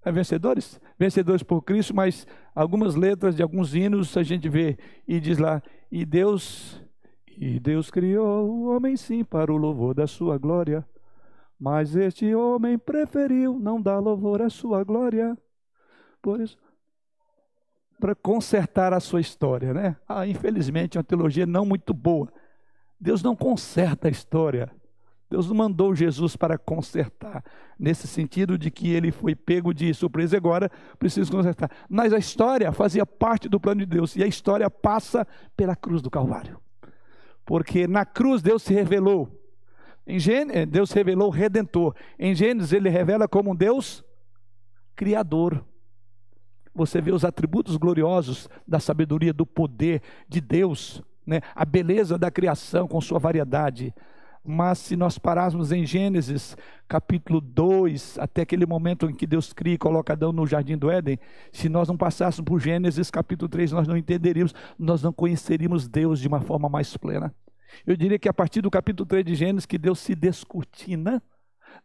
[0.04, 0.80] É vencedores?
[0.98, 5.62] Vencedores por Cristo, mas algumas letras de alguns hinos a gente vê e diz lá:
[5.90, 6.80] e Deus,
[7.26, 10.86] e Deus criou o homem sim para o louvor da sua glória,
[11.58, 15.36] mas este homem preferiu não dar louvor à sua glória.
[16.22, 16.58] Por isso,
[17.98, 19.96] para consertar a sua história, né?
[20.08, 22.32] Ah, infelizmente, é uma teologia não muito boa.
[23.00, 24.70] Deus não conserta a história.
[25.30, 27.44] Deus não mandou Jesus para consertar,
[27.78, 31.70] nesse sentido de que ele foi pego de surpresa agora precisa consertar.
[31.88, 36.00] Mas a história fazia parte do plano de Deus e a história passa pela cruz
[36.00, 36.58] do Calvário.
[37.44, 39.28] Porque na cruz Deus se revelou.
[40.06, 41.94] Em Gênesis, Deus revelou o redentor.
[42.18, 44.02] Em Gênesis ele revela como um Deus
[44.96, 45.62] criador
[46.78, 51.40] você vê os atributos gloriosos da sabedoria, do poder de Deus, né?
[51.54, 53.92] a beleza da criação com sua variedade.
[54.44, 56.56] Mas se nós parássemos em Gênesis
[56.88, 60.90] capítulo 2, até aquele momento em que Deus cria e coloca Adão no jardim do
[60.90, 61.18] Éden,
[61.52, 66.20] se nós não passássemos por Gênesis capítulo 3, nós não entenderíamos, nós não conheceríamos Deus
[66.20, 67.34] de uma forma mais plena.
[67.84, 71.22] Eu diria que a partir do capítulo 3 de Gênesis que Deus se descortina,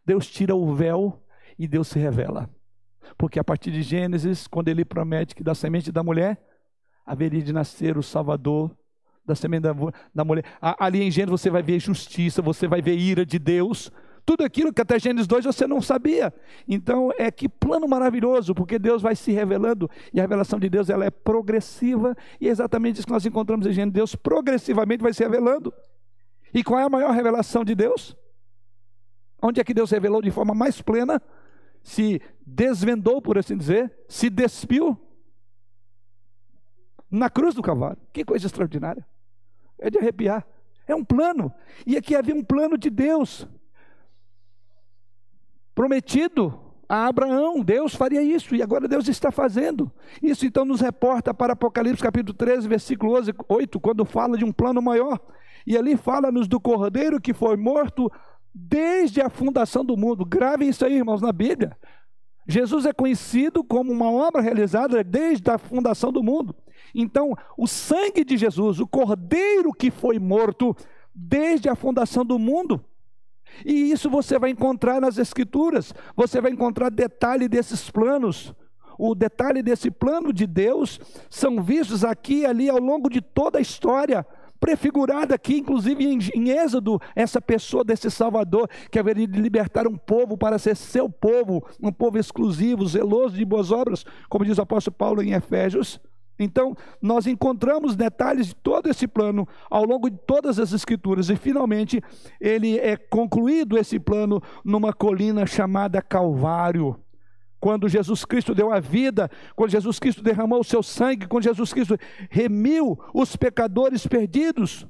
[0.06, 1.20] Deus tira o véu
[1.58, 2.48] e Deus se revela.
[3.16, 6.40] Porque a partir de Gênesis, quando ele promete que da semente da mulher
[7.06, 8.74] haveria de nascer o Salvador
[9.24, 9.74] da semente da,
[10.14, 10.44] da mulher.
[10.60, 13.90] Ali em Gênesis você vai ver justiça, você vai ver ira de Deus.
[14.26, 16.32] Tudo aquilo que até Gênesis 2 você não sabia.
[16.66, 20.88] Então é que plano maravilhoso, porque Deus vai se revelando e a revelação de Deus
[20.90, 23.94] ela é progressiva e é exatamente isso que nós encontramos em Gênesis.
[23.94, 25.72] Deus progressivamente vai se revelando.
[26.52, 28.16] E qual é a maior revelação de Deus?
[29.42, 31.20] Onde é que Deus revelou de forma mais plena?
[31.84, 34.98] Se desvendou, por assim dizer, se despiu
[37.10, 37.98] na cruz do cavalo.
[38.12, 39.06] Que coisa extraordinária.
[39.78, 40.46] É de arrepiar.
[40.88, 41.52] É um plano.
[41.86, 43.46] E aqui havia um plano de Deus
[45.74, 47.62] prometido a Abraão.
[47.62, 49.92] Deus faria isso e agora Deus está fazendo.
[50.22, 53.12] Isso então nos reporta para Apocalipse capítulo 13, versículo
[53.48, 55.20] 8, quando fala de um plano maior.
[55.66, 58.10] E ali fala-nos do cordeiro que foi morto
[58.54, 60.24] desde a fundação do mundo.
[60.24, 61.76] Gravem isso aí, irmãos, na Bíblia.
[62.46, 66.54] Jesus é conhecido como uma obra realizada desde a fundação do mundo.
[66.94, 70.76] Então, o sangue de Jesus, o cordeiro que foi morto
[71.14, 72.84] desde a fundação do mundo,
[73.64, 78.54] e isso você vai encontrar nas Escrituras, você vai encontrar detalhe desses planos.
[78.98, 83.58] O detalhe desse plano de Deus são vistos aqui e ali ao longo de toda
[83.58, 84.24] a história
[84.64, 89.94] prefigurada aqui, inclusive em, em Êxodo, essa pessoa desse Salvador que haveria de libertar um
[89.94, 94.62] povo para ser seu povo, um povo exclusivo, zeloso de boas obras, como diz o
[94.62, 96.00] apóstolo Paulo em Efésios.
[96.38, 101.36] Então, nós encontramos detalhes de todo esse plano ao longo de todas as escrituras e
[101.36, 102.02] finalmente
[102.40, 106.98] ele é concluído esse plano numa colina chamada Calvário
[107.64, 111.72] quando Jesus Cristo deu a vida, quando Jesus Cristo derramou o seu sangue, quando Jesus
[111.72, 111.96] Cristo
[112.28, 114.86] remiu os pecadores perdidos.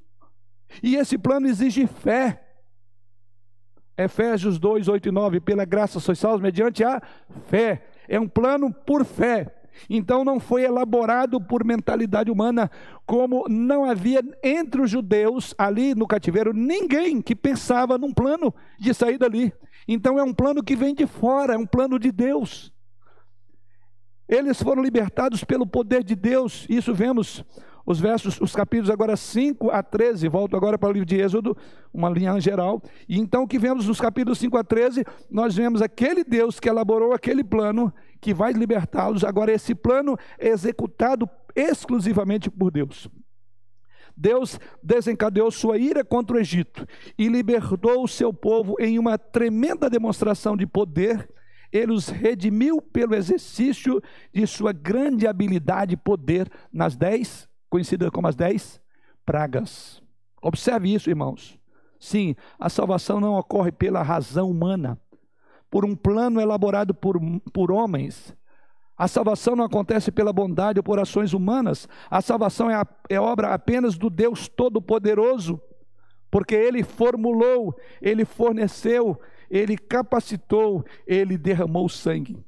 [0.83, 2.43] E esse plano exige fé.
[3.97, 7.01] Efésios 2, 8 e 9, pela graça sois salvos mediante a
[7.47, 7.87] fé.
[8.09, 9.55] É um plano por fé.
[9.89, 12.69] Então não foi elaborado por mentalidade humana,
[13.07, 18.93] como não havia entre os judeus ali no cativeiro ninguém que pensava num plano de
[18.93, 19.53] sair dali.
[19.87, 22.73] Então é um plano que vem de fora, é um plano de Deus.
[24.29, 26.67] Eles foram libertados pelo poder de Deus.
[26.69, 27.45] Isso vemos
[27.87, 30.29] os versos, os capítulos agora 5 a 13.
[30.29, 31.57] Volto agora para o livro de Êxodo,
[31.93, 32.83] uma linha geral.
[33.09, 36.69] E então o que vemos nos capítulos 5 a 13, nós vemos aquele Deus que
[36.69, 39.23] elaborou aquele plano que vai libertá-los.
[39.23, 43.09] Agora esse plano é executado exclusivamente por Deus.
[44.17, 46.87] Deus desencadeou sua ira contra o Egito
[47.19, 51.29] e libertou o seu povo em uma tremenda demonstração de poder.
[51.73, 54.01] Ele os redimiu pelo exercício
[54.33, 58.81] de sua grande habilidade e poder nas dez, conhecidas como as dez
[59.27, 60.01] pragas.
[60.41, 61.59] Observe isso, irmãos.
[61.99, 65.01] Sim, a salvação não ocorre pela razão humana,
[65.71, 67.19] por um plano elaborado por,
[67.53, 68.37] por homens,
[68.97, 71.89] a salvação não acontece pela bondade ou por ações humanas.
[72.09, 75.61] A salvação é, a, é obra apenas do Deus Todo-Poderoso,
[76.31, 82.39] porque Ele formulou, Ele forneceu, Ele capacitou, Ele derramou sangue.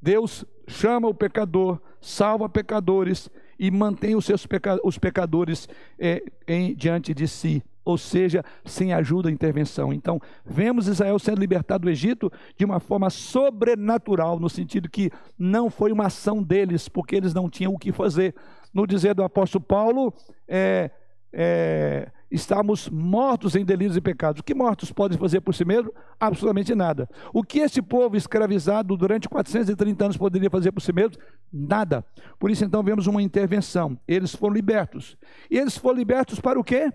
[0.00, 5.68] Deus chama o pecador, salva pecadores e mantém os seus peca os pecadores
[5.98, 9.92] é, em, diante de si ou seja, sem ajuda e intervenção.
[9.92, 15.70] Então, vemos Israel sendo libertado do Egito de uma forma sobrenatural, no sentido que não
[15.70, 18.34] foi uma ação deles, porque eles não tinham o que fazer.
[18.74, 20.12] No dizer do apóstolo Paulo,
[20.48, 20.90] é,
[21.32, 24.40] é, estávamos mortos em delírios e pecados.
[24.40, 25.92] O que mortos podem fazer por si mesmos?
[26.18, 27.08] Absolutamente nada.
[27.32, 31.16] O que esse povo escravizado durante 430 anos poderia fazer por si mesmo?
[31.52, 32.04] Nada.
[32.36, 33.96] Por isso, então, vemos uma intervenção.
[34.08, 35.16] Eles foram libertos.
[35.48, 36.92] E eles foram libertos para o quê?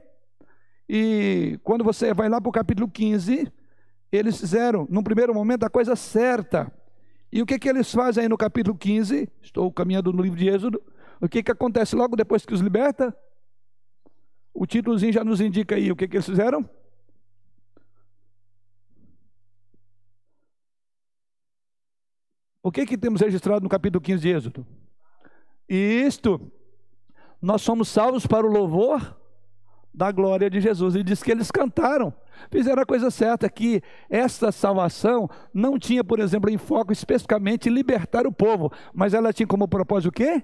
[0.94, 3.50] E quando você vai lá para o capítulo 15,
[4.12, 6.70] eles fizeram, num primeiro momento, a coisa certa.
[7.32, 9.30] E o que, que eles fazem aí no capítulo 15?
[9.42, 10.84] Estou caminhando no livro de Êxodo.
[11.22, 13.16] O que, que acontece logo depois que os liberta?
[14.54, 16.70] O títulozinho já nos indica aí o que, que eles fizeram.
[22.62, 24.68] O que, que temos registrado no capítulo 15 de Êxodo?
[25.70, 26.52] Isto,
[27.42, 29.21] nós somos salvos para o louvor
[29.94, 30.96] da glória de Jesus.
[30.96, 32.14] E diz que eles cantaram,
[32.50, 38.26] fizeram a coisa certa, que esta salvação não tinha, por exemplo, em foco especificamente libertar
[38.26, 40.44] o povo, mas ela tinha como propósito o quê?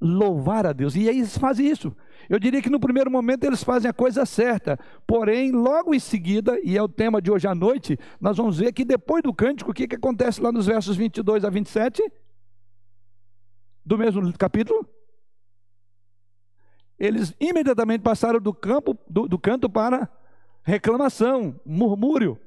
[0.00, 0.94] Louvar a Deus.
[0.96, 1.94] E aí eles fazem isso.
[2.28, 6.58] Eu diria que no primeiro momento eles fazem a coisa certa, porém, logo em seguida,
[6.62, 9.70] e é o tema de hoje à noite, nós vamos ver que depois do cântico,
[9.70, 12.02] o que, que acontece lá nos versos 22 a 27
[13.84, 14.88] do mesmo capítulo?
[16.98, 20.08] Eles imediatamente passaram do campo do, do canto para
[20.62, 22.38] reclamação, murmúrio.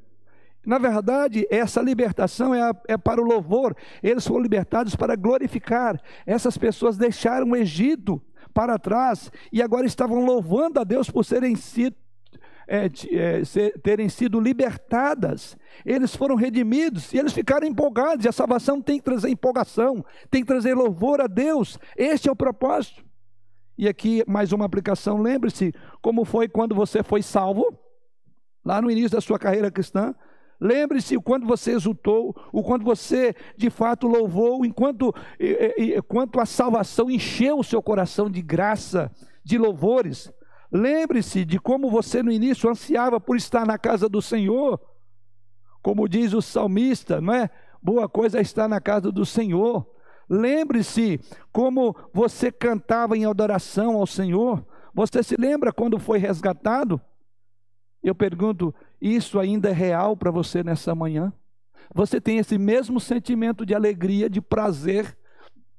[0.66, 3.74] Na verdade, essa libertação é, a, é, para o louvor.
[4.04, 5.98] Eles foram libertados para glorificar.
[6.26, 8.22] Essas pessoas deixaram o Egito
[8.54, 11.96] para trás e agora estavam louvando a Deus por serem sido,
[12.68, 15.56] é, é, ser, terem sido libertadas.
[15.86, 18.26] Eles foram redimidos e eles ficaram empolgados.
[18.26, 21.80] E a salvação tem que trazer empolgação, tem que trazer louvor a Deus.
[21.96, 23.07] Este é o propósito.
[23.78, 25.22] E aqui mais uma aplicação.
[25.22, 27.78] Lembre-se como foi quando você foi salvo,
[28.66, 30.16] lá no início da sua carreira cristã.
[30.60, 35.14] Lembre-se o quando você exultou, o quando você de fato louvou, enquanto,
[35.78, 39.12] enquanto a salvação encheu o seu coração de graça,
[39.44, 40.34] de louvores.
[40.72, 44.82] Lembre-se de como você no início ansiava por estar na casa do Senhor.
[45.84, 47.50] Como diz o salmista, não é?
[47.82, 49.88] Boa coisa é estar na casa do Senhor.
[50.30, 51.20] Lembre-se
[51.52, 54.66] como você cantava em adoração ao Senhor.
[54.94, 57.00] Você se lembra quando foi resgatado?
[58.04, 61.32] Eu pergunto, isso ainda é real para você nessa manhã?
[61.94, 65.18] Você tem esse mesmo sentimento de alegria, de prazer,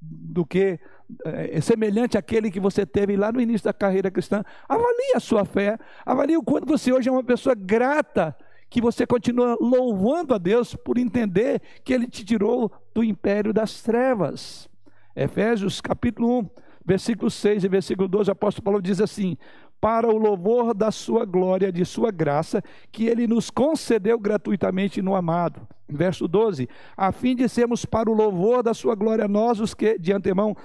[0.01, 0.79] do que
[1.25, 4.43] é, semelhante àquele que você teve lá no início da carreira cristã?
[4.67, 8.35] Avalie a sua fé, avalie o quanto você hoje é uma pessoa grata
[8.69, 13.81] que você continua louvando a Deus por entender que Ele te tirou do império das
[13.81, 14.69] trevas.
[15.15, 16.49] Efésios capítulo 1,
[16.85, 19.37] versículo 6 e versículo 12, o apóstolo Paulo diz assim:
[19.81, 25.15] Para o louvor da sua glória, de sua graça, que Ele nos concedeu gratuitamente no
[25.15, 25.67] amado.
[25.87, 29.97] Verso 12: A fim de sermos para o louvor da sua glória, nós os que
[29.97, 30.55] de antemão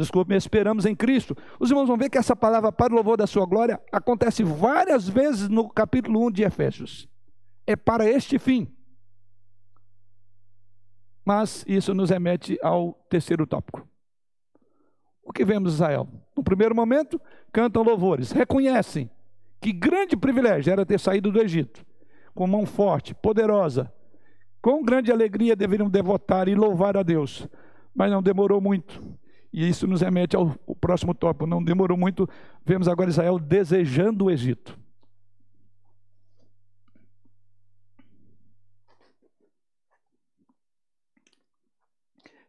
[0.00, 1.36] desculpe, esperamos em Cristo.
[1.58, 5.08] Os irmãos vão ver que essa palavra para o louvor da sua glória acontece várias
[5.08, 7.08] vezes no capítulo 1 de Efésios.
[7.66, 8.72] É para este fim.
[11.24, 13.88] Mas isso nos remete ao terceiro tópico.
[15.22, 16.08] O que vemos Israel?
[16.36, 17.20] No primeiro momento,
[17.52, 19.10] cantam louvores, reconhecem
[19.60, 21.84] que grande privilégio era ter saído do Egito,
[22.34, 23.92] com mão forte, poderosa,
[24.60, 27.48] com grande alegria deveriam devotar e louvar a Deus,
[27.94, 29.02] mas não demorou muito.
[29.56, 31.46] E isso nos remete ao, ao próximo tópico.
[31.46, 32.28] Não demorou muito,
[32.62, 34.78] vemos agora Israel desejando o Egito.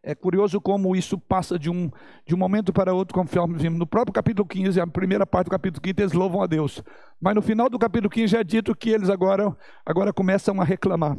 [0.04, 1.89] É curioso como isso passa de um,
[2.26, 3.80] de um momento para outro, conforme vimos.
[3.80, 6.84] No próprio capítulo 15, a primeira parte do capítulo 15, eles louvam a Deus.
[7.22, 11.17] Mas no final do capítulo 15 é dito que eles agora, agora começam a reclamar.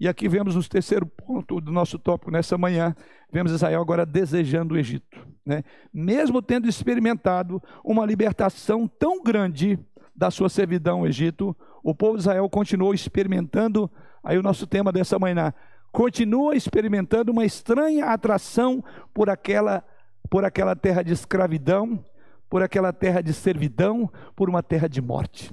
[0.00, 2.94] E aqui vemos o terceiro ponto do nosso tópico nessa manhã.
[3.32, 5.26] Vemos Israel agora desejando o Egito.
[5.44, 5.64] Né?
[5.92, 9.78] Mesmo tendo experimentado uma libertação tão grande
[10.14, 13.90] da sua servidão ao Egito, o povo de Israel continuou experimentando,
[14.22, 15.52] aí o nosso tema dessa manhã,
[15.90, 19.82] continua experimentando uma estranha atração por aquela,
[20.30, 22.04] por aquela terra de escravidão,
[22.48, 25.52] por aquela terra de servidão, por uma terra de morte.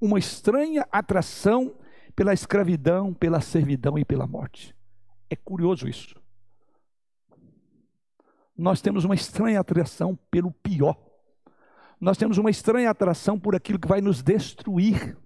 [0.00, 1.74] Uma estranha atração
[2.18, 4.74] pela escravidão, pela servidão e pela morte.
[5.30, 6.20] É curioso isso.
[8.56, 10.98] Nós temos uma estranha atração pelo pior.
[12.00, 15.16] Nós temos uma estranha atração por aquilo que vai nos destruir.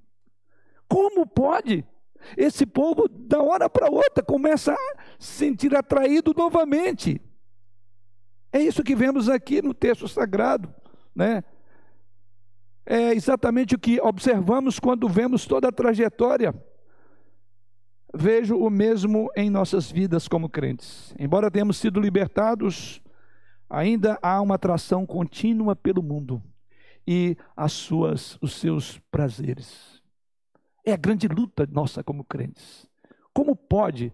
[0.86, 1.82] Como pode?
[2.36, 7.22] Esse povo, da hora para outra, começa a se sentir atraído novamente.
[8.52, 10.70] É isso que vemos aqui no texto sagrado,
[11.16, 11.42] né?
[12.84, 16.54] É exatamente o que observamos quando vemos toda a trajetória
[18.14, 21.14] vejo o mesmo em nossas vidas como crentes.
[21.18, 23.02] Embora tenhamos sido libertados,
[23.68, 26.42] ainda há uma atração contínua pelo mundo.
[27.06, 30.00] e as suas, os seus prazeres.
[30.84, 32.88] É a grande luta nossa como crentes.
[33.32, 34.12] Como pode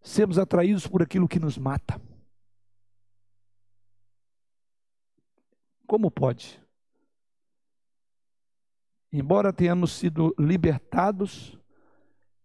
[0.00, 2.00] sermos atraídos por aquilo que nos mata?
[5.86, 6.60] Como pode?
[9.12, 11.59] Embora tenhamos sido libertados,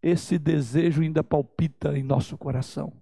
[0.05, 2.93] esse desejo ainda palpita em nosso coração.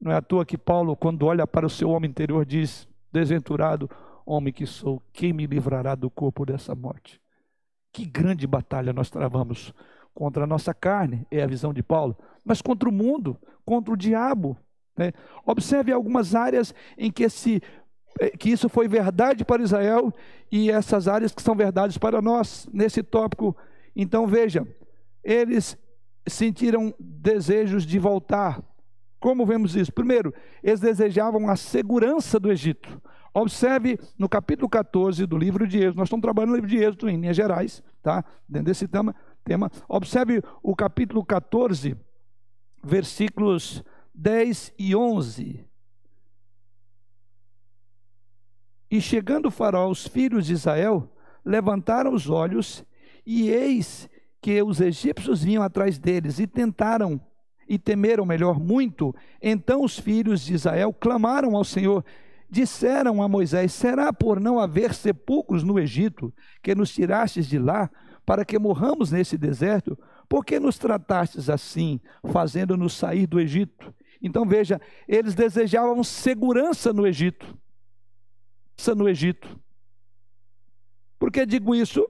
[0.00, 3.90] Não é à toa que Paulo, quando olha para o seu homem interior, diz: Desventurado
[4.24, 7.20] homem que sou, quem me livrará do corpo dessa morte?
[7.92, 9.74] Que grande batalha nós travamos
[10.14, 13.96] contra a nossa carne, é a visão de Paulo, mas contra o mundo, contra o
[13.96, 14.56] diabo.
[14.96, 15.12] Né?
[15.44, 17.60] Observe algumas áreas em que, esse,
[18.20, 20.12] eh, que isso foi verdade para Israel
[20.52, 23.56] e essas áreas que são verdades para nós nesse tópico.
[23.96, 24.64] Então veja,
[25.24, 25.76] eles
[26.26, 28.62] sentiram desejos de voltar.
[29.18, 29.92] Como vemos isso?
[29.92, 33.00] Primeiro, eles desejavam a segurança do Egito.
[33.34, 37.08] Observe no capítulo 14 do livro de Êxodo, nós estamos trabalhando no livro de Êxodo
[37.08, 38.24] em Minas Gerais, tá?
[38.48, 39.70] Dentro desse tema, tema.
[39.88, 41.96] Observe o capítulo 14,
[42.82, 43.82] versículos
[44.14, 45.64] 10 e 11.
[48.90, 51.10] E chegando o faraó, os filhos de Israel
[51.42, 52.84] levantaram os olhos,
[53.24, 54.10] e eis
[54.42, 57.20] que os egípcios vinham atrás deles e tentaram
[57.68, 59.14] e temeram melhor muito.
[59.40, 62.04] Então os filhos de Israel clamaram ao Senhor,
[62.50, 67.88] disseram a Moisés: Será por não haver sepulcros no Egito que nos tirastes de lá,
[68.26, 69.96] para que morramos nesse deserto?
[70.28, 73.94] Por que nos tratastes assim, fazendo-nos sair do Egito?
[74.20, 77.56] Então veja, eles desejavam segurança no Egito
[78.96, 79.60] no Egito.
[81.18, 82.04] Por que digo isso?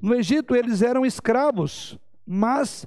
[0.00, 2.86] No Egito eles eram escravos, mas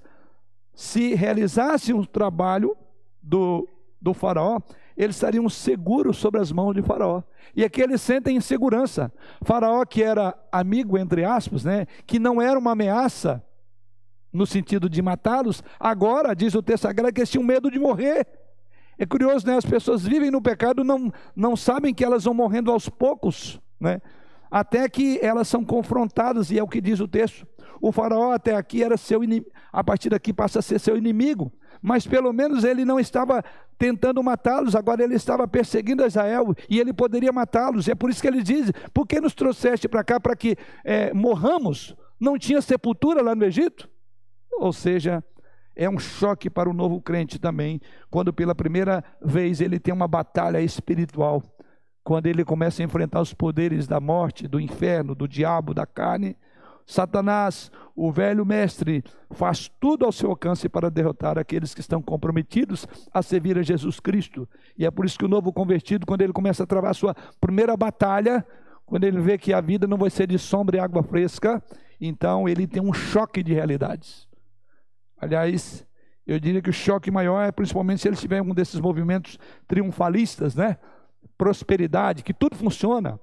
[0.74, 2.76] se realizassem o trabalho
[3.22, 3.68] do,
[4.02, 4.60] do faraó,
[4.96, 7.24] eles estariam seguros sobre as mãos de faraó.
[7.56, 9.12] E aqui eles sentem insegurança.
[9.42, 13.44] Faraó que era amigo, entre aspas, né, que não era uma ameaça
[14.32, 18.28] no sentido de matá-los, agora, diz o texto sagrado, que eles tinham medo de morrer.
[18.98, 19.56] É curioso, né?
[19.56, 24.02] As pessoas vivem no pecado, não, não sabem que elas vão morrendo aos poucos, né?
[24.50, 27.46] Até que elas são confrontadas, e é o que diz o texto.
[27.82, 31.52] O faraó até aqui era seu inimigo, a partir daqui passa a ser seu inimigo,
[31.82, 33.44] mas pelo menos ele não estava
[33.78, 37.88] tentando matá-los, agora ele estava perseguindo Israel e ele poderia matá-los.
[37.88, 41.14] É por isso que ele diz: Por que nos trouxeste para cá para que é,
[41.14, 41.96] morramos?
[42.20, 43.90] Não tinha sepultura lá no Egito?
[44.52, 45.24] Ou seja,
[45.74, 47.80] é um choque para o novo crente também,
[48.12, 51.42] quando pela primeira vez ele tem uma batalha espiritual,
[52.04, 56.36] quando ele começa a enfrentar os poderes da morte, do inferno, do diabo, da carne.
[56.86, 62.88] Satanás, o velho mestre, faz tudo ao seu alcance para derrotar aqueles que estão comprometidos
[63.14, 64.50] a servir a Jesus Cristo.
[64.76, 67.16] E é por isso que o novo convertido, quando ele começa a travar a sua
[67.40, 68.44] primeira batalha,
[68.88, 71.62] quando ele vê que a vida não vai ser de sombra e água fresca,
[72.02, 74.28] então ele tem um choque de realidades.
[75.22, 75.86] Aliás,
[76.26, 79.38] eu diria que o choque maior é principalmente se ele tiver um desses movimentos
[79.68, 80.78] triunfalistas, né?
[81.40, 83.18] Prosperidade, que tudo funciona.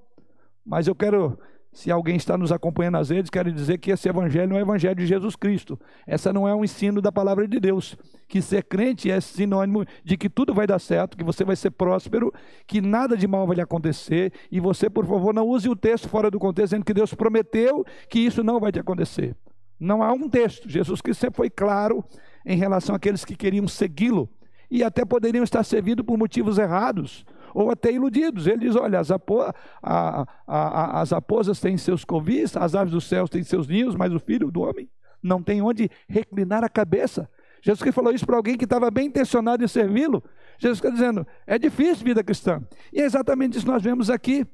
[0.64, 1.38] Mas eu quero,
[1.70, 4.62] se alguém está nos acompanhando às redes, quero dizer que esse evangelho não é o
[4.62, 5.78] evangelho de Jesus Cristo.
[6.06, 7.94] Essa não é um ensino da palavra de Deus.
[8.26, 11.72] Que ser crente é sinônimo de que tudo vai dar certo, que você vai ser
[11.72, 12.32] próspero,
[12.66, 14.32] que nada de mal vai lhe acontecer.
[14.50, 17.84] E você, por favor, não use o texto fora do contexto, dizendo que Deus prometeu
[18.08, 19.36] que isso não vai te acontecer.
[19.78, 20.70] Não há um texto.
[20.70, 22.02] Jesus Cristo sempre foi claro
[22.46, 24.26] em relação àqueles que queriam segui-lo
[24.70, 27.26] e até poderiam estar servindo por motivos errados
[27.57, 28.46] ou até iludidos.
[28.46, 32.92] Ele diz: olha, as, apo a, a, a, as aposas têm seus covis, as aves
[32.92, 34.90] dos céus têm seus ninhos, mas o filho do homem
[35.22, 37.28] não tem onde reclinar a cabeça.
[37.62, 40.22] Jesus Cristo falou isso para alguém que estava bem intencionado em servi-lo.
[40.59, 42.62] Jesus está dizendo: é difícil vida cristã.
[42.92, 44.46] E é exatamente isso que nós vemos aqui.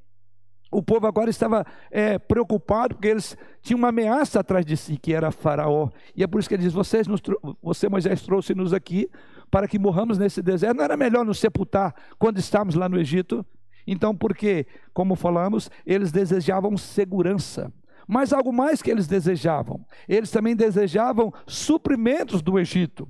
[0.71, 5.13] O povo agora estava é, preocupado porque eles tinham uma ameaça atrás de si, que
[5.13, 5.91] era Faraó.
[6.17, 7.21] E é por isso que ele diz: Vocês nos,
[7.61, 9.11] Você, Moisés, trouxe-nos aqui
[9.53, 10.79] para que morramos nesse deserto.
[10.79, 13.45] Não era melhor nos sepultar quando estávamos lá no Egito?
[13.87, 17.71] Então, porque, como falamos, eles desejavam segurança.
[18.09, 23.07] Mas algo mais que eles desejavam: eles também desejavam suprimentos do Egito.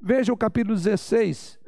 [0.00, 1.58] Veja o capítulo 16,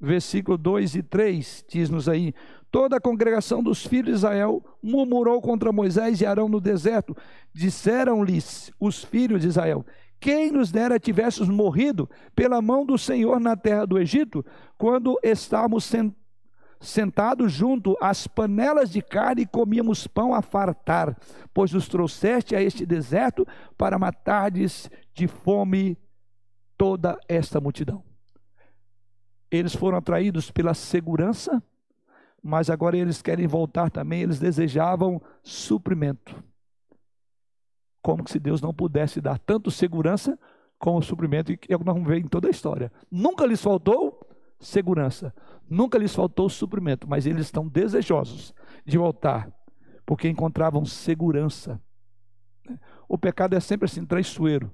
[0.00, 2.34] versículo 2 e 3, diz-nos aí:
[2.72, 7.16] Toda a congregação dos filhos de Israel murmurou contra Moisés e Arão no deserto.
[7.54, 9.86] Disseram-lhes os filhos de Israel:
[10.20, 14.44] Quem nos dera tivéssemos morrido pela mão do Senhor na terra do Egito,
[14.76, 15.90] quando estávamos
[16.78, 21.16] sentados junto às panelas de carne e comíamos pão a fartar,
[21.54, 23.46] pois nos trouxeste a este deserto
[23.76, 25.96] para matardes de fome
[26.76, 28.04] toda esta multidão.
[29.50, 31.62] Eles foram atraídos pela segurança
[32.42, 36.42] mas agora eles querem voltar também, eles desejavam suprimento.
[38.02, 40.38] Como se Deus não pudesse dar tanto segurança
[40.78, 42.90] como suprimento, e é o que nós vamos ver em toda a história.
[43.10, 44.26] Nunca lhes faltou
[44.58, 45.34] segurança,
[45.68, 49.50] nunca lhes faltou suprimento, mas eles estão desejosos de voltar,
[50.06, 51.80] porque encontravam segurança.
[53.08, 54.72] O pecado é sempre assim, traiçoeiro,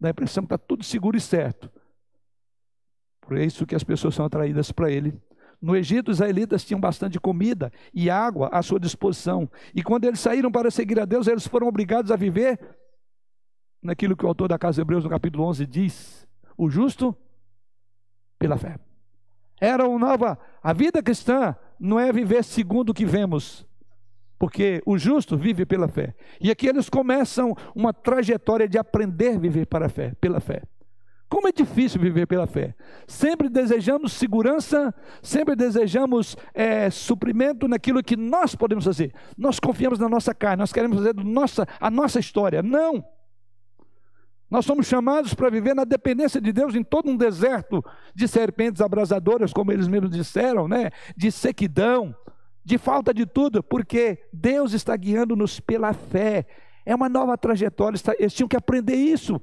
[0.00, 1.70] dá a impressão que está tudo seguro e certo.
[3.20, 5.20] Por isso que as pessoas são atraídas para ele
[5.62, 9.48] no Egito, os israelitas tinham bastante comida e água à sua disposição.
[9.72, 12.58] E quando eles saíram para seguir a Deus, eles foram obrigados a viver
[13.80, 16.26] naquilo que o autor da Casa de Hebreus, no capítulo 11, diz:
[16.58, 17.16] o justo
[18.40, 18.76] pela fé.
[19.60, 20.36] Era uma nova.
[20.60, 23.64] A vida cristã não é viver segundo o que vemos,
[24.40, 26.12] porque o justo vive pela fé.
[26.40, 30.64] E aqui eles começam uma trajetória de aprender a viver para a fé, pela fé.
[31.32, 32.74] Como é difícil viver pela fé.
[33.06, 39.14] Sempre desejamos segurança, sempre desejamos é, suprimento naquilo que nós podemos fazer.
[39.38, 42.62] Nós confiamos na nossa carne, nós queremos fazer nossa, a nossa história.
[42.62, 43.02] Não!
[44.50, 47.82] Nós somos chamados para viver na dependência de Deus em todo um deserto
[48.14, 50.90] de serpentes abrasadoras, como eles mesmos disseram, né?
[51.16, 52.14] de sequidão,
[52.62, 56.46] de falta de tudo, porque Deus está guiando-nos pela fé.
[56.84, 59.40] É uma nova trajetória, eles tinham que aprender isso.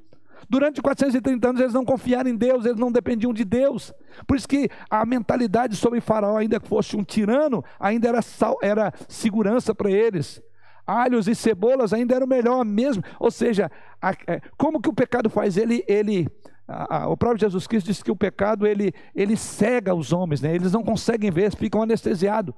[0.48, 3.92] Durante 430 anos eles não confiaram em Deus, eles não dependiam de Deus.
[4.26, 8.58] Por isso que a mentalidade sobre Faraó, ainda que fosse um tirano, ainda era, sal,
[8.62, 10.42] era segurança para eles.
[10.86, 13.02] Alhos e cebolas ainda eram melhor mesmo.
[13.18, 13.70] Ou seja,
[14.00, 15.56] a, é, como que o pecado faz?
[15.56, 16.26] Ele, ele
[16.66, 20.40] a, a, o próprio Jesus Cristo disse que o pecado ele, ele cega os homens,
[20.40, 20.54] né?
[20.54, 22.54] eles não conseguem ver, ficam anestesiados.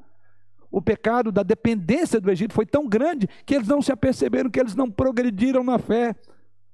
[0.70, 4.58] O pecado da dependência do Egito foi tão grande que eles não se aperceberam que
[4.58, 6.14] eles não progrediram na fé.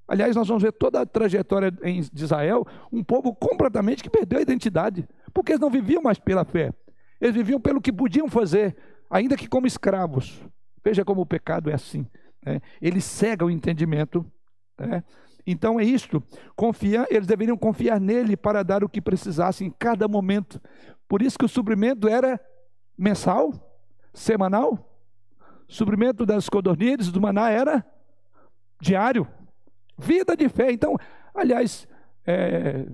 [0.09, 4.41] Aliás, nós vamos ver toda a trajetória de Israel, um povo completamente que perdeu a
[4.41, 6.73] identidade, porque eles não viviam mais pela fé,
[7.21, 8.75] eles viviam pelo que podiam fazer,
[9.07, 10.41] ainda que como escravos.
[10.83, 12.07] Veja como o pecado é assim.
[12.43, 12.59] Né?
[12.81, 14.25] Ele cega o entendimento.
[14.79, 15.03] Né?
[15.45, 16.23] Então é isto.
[16.55, 20.59] Confiar, eles deveriam confiar nele para dar o que precisassem em cada momento.
[21.07, 22.39] Por isso que o suprimento era
[22.97, 23.53] mensal,
[24.11, 24.89] semanal.
[25.67, 27.85] O suprimento das codornizes, do maná era
[28.81, 29.27] diário.
[29.99, 30.71] Vida de fé.
[30.71, 30.95] Então,
[31.33, 31.87] aliás,
[32.25, 32.85] é,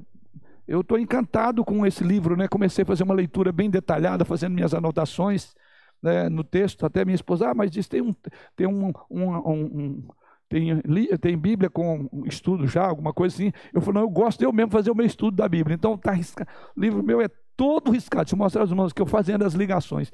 [0.68, 2.48] eu estou encantado com esse livro, né?
[2.48, 5.54] Comecei a fazer uma leitura bem detalhada, fazendo minhas anotações
[6.02, 6.86] né, no texto.
[6.86, 8.14] Até minha esposa, ah, mas diz tem um,
[8.56, 10.08] tem um, um, um
[10.48, 10.82] tem,
[11.20, 13.52] tem Bíblia com estudo já, alguma coisa assim.
[13.74, 15.76] Eu falei, não, eu gosto eu mesmo fazer o meu estudo da Bíblia.
[15.76, 16.50] Então tá riscado.
[16.76, 18.26] O livro meu é todo riscado.
[18.26, 20.12] Deixa eu mostrar aos irmãos que eu fazendo as ligações.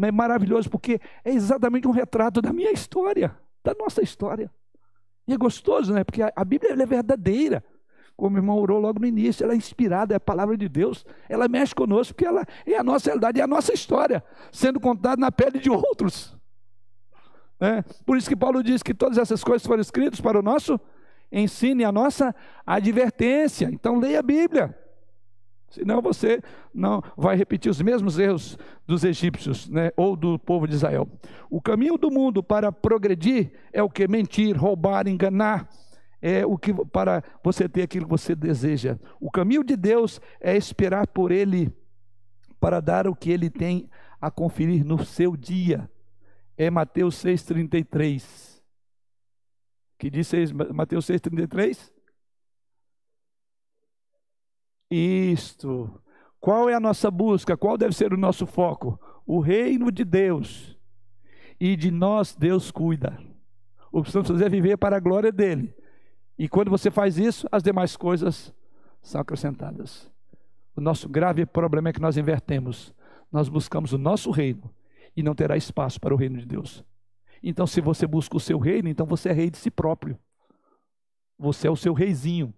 [0.00, 4.50] É maravilhoso porque é exatamente um retrato da minha história, da nossa história.
[5.26, 6.04] E é gostoso, né?
[6.04, 7.64] Porque a, Bíblia é verdadeira.
[8.16, 11.04] Como o irmão orou logo no início, ela é inspirada, é a palavra de Deus.
[11.28, 15.20] Ela mexe conosco, porque ela é a nossa realidade, é a nossa história, sendo contada
[15.20, 16.36] na pele de outros.
[17.60, 20.78] É, por isso que Paulo diz que todas essas coisas foram escritas para o nosso
[21.30, 22.34] ensino e a nossa
[22.66, 23.70] advertência.
[23.72, 24.76] Então leia a Bíblia.
[25.72, 26.42] Senão você
[26.72, 31.08] não vai repetir os mesmos erros dos egípcios, né, ou do povo de Israel.
[31.48, 35.66] O caminho do mundo para progredir é o que mentir, roubar, enganar,
[36.20, 38.98] é o que para você ter aquilo que você deseja.
[39.18, 41.72] O caminho de Deus é esperar por ele
[42.60, 43.88] para dar o que ele tem
[44.20, 45.90] a conferir no seu dia.
[46.56, 48.62] É Mateus 6:33.
[49.98, 51.91] Que diz Mateus 6:33?
[54.92, 55.90] Isto.
[56.38, 57.56] Qual é a nossa busca?
[57.56, 59.00] Qual deve ser o nosso foco?
[59.26, 60.78] O reino de Deus.
[61.58, 63.18] E de nós Deus cuida.
[63.90, 65.74] O que precisamos fazer é viver para a glória dele.
[66.38, 68.52] E quando você faz isso, as demais coisas
[69.00, 70.10] são acrescentadas.
[70.76, 72.94] O nosso grave problema é que nós invertemos.
[73.30, 74.70] Nós buscamos o nosso reino
[75.16, 76.84] e não terá espaço para o reino de Deus.
[77.42, 80.18] Então, se você busca o seu reino, então você é rei de si próprio.
[81.38, 82.52] Você é o seu reizinho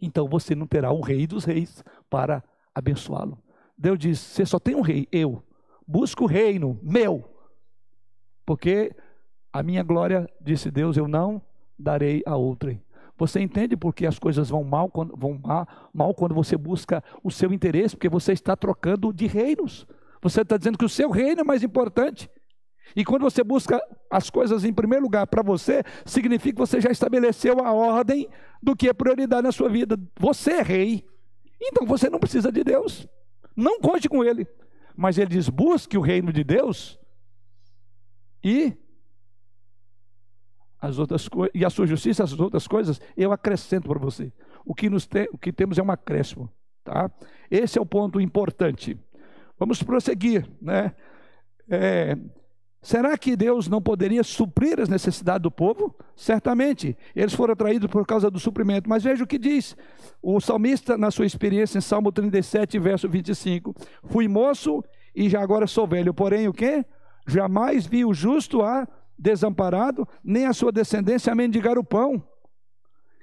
[0.00, 2.42] então você não terá o rei dos reis para
[2.74, 3.38] abençoá-lo.
[3.76, 5.42] Deus diz: Você só tem um rei, eu.
[5.86, 7.24] Busca o reino meu.
[8.46, 8.94] Porque
[9.52, 11.42] a minha glória, disse Deus, eu não
[11.78, 12.82] darei a outrem.
[13.16, 15.40] Você entende por que as coisas vão mal quando, vão
[15.92, 17.94] mal quando você busca o seu interesse?
[17.94, 19.86] Porque você está trocando de reinos.
[20.22, 22.30] Você está dizendo que o seu reino é mais importante.
[22.94, 23.80] E quando você busca
[24.10, 28.28] as coisas em primeiro lugar para você, significa que você já estabeleceu a ordem
[28.62, 29.98] do que é prioridade na sua vida.
[30.18, 31.04] Você é rei,
[31.60, 33.06] então você não precisa de Deus.
[33.56, 34.46] Não conte com ele.
[34.96, 36.98] Mas ele diz: busque o reino de Deus
[38.42, 38.76] e
[40.80, 44.32] as outras e a sua justiça, as outras coisas, eu acrescento para você.
[44.64, 46.50] O que, nos te, o que temos é um acréscimo,
[46.82, 47.10] tá?
[47.50, 48.98] Esse é o ponto importante.
[49.58, 50.94] Vamos prosseguir, né?
[51.68, 52.16] É,
[52.82, 55.94] será que Deus não poderia suprir as necessidades do povo?
[56.16, 58.88] Certamente, eles foram atraídos por causa do suprimento.
[58.88, 59.76] Mas veja o que diz
[60.22, 63.74] o salmista na sua experiência em Salmo 37, verso 25:
[64.04, 64.82] Fui moço
[65.14, 66.84] e já agora sou velho, porém o que?
[67.26, 68.86] Jamais vi o justo a
[69.18, 72.22] desamparado, nem a sua descendência a mendigar o pão.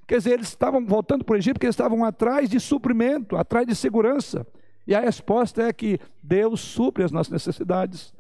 [0.08, 3.68] Quer dizer, eles estavam voltando para o Egito porque eles estavam atrás de suprimento, atrás
[3.68, 4.48] de segurança.
[4.86, 8.14] E a resposta é que Deus supre as nossas necessidades.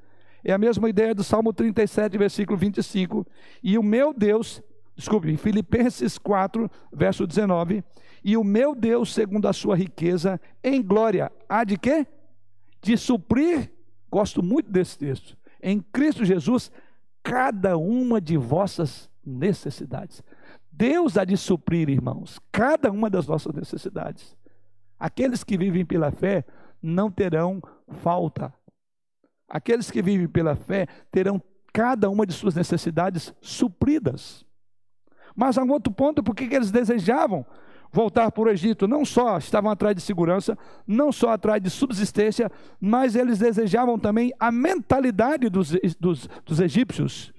[0.44, 3.26] É a mesma ideia do Salmo 37, versículo 25.
[3.62, 4.62] E o meu Deus,
[4.96, 7.84] desculpe, Filipenses 4, verso 19.
[8.24, 12.06] E o meu Deus, segundo a sua riqueza, em glória, há de quê?
[12.82, 13.72] De suprir,
[14.10, 16.72] gosto muito desse texto, em Cristo Jesus,
[17.24, 20.24] cada uma de vossas necessidades.
[20.72, 24.36] Deus há de suprir, irmãos, cada uma das nossas necessidades.
[25.00, 26.46] Aqueles que vivem pela fé
[26.82, 28.54] não terão falta.
[29.48, 31.42] Aqueles que vivem pela fé terão
[31.72, 34.46] cada uma de suas necessidades supridas.
[35.36, 37.46] Mas há um outro ponto, porque eles desejavam
[37.92, 38.88] voltar para o Egito.
[38.88, 44.34] Não só estavam atrás de segurança, não só atrás de subsistência, mas eles desejavam também
[44.40, 47.34] a mentalidade dos, dos, dos egípcios.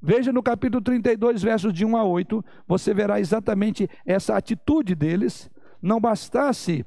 [0.00, 5.50] Veja no capítulo 32, versos de 1 a 8, você verá exatamente essa atitude deles.
[5.80, 6.84] Não bastasse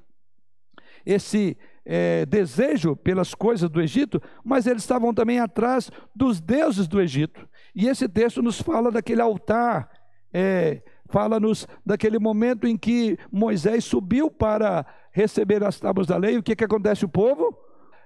[1.06, 7.00] esse é, desejo pelas coisas do Egito, mas eles estavam também atrás dos deuses do
[7.00, 7.48] Egito.
[7.76, 9.90] E esse texto nos fala daquele altar,
[10.34, 16.38] é, fala-nos daquele momento em que Moisés subiu para receber as tábuas da lei.
[16.38, 17.58] O que, que acontece o povo?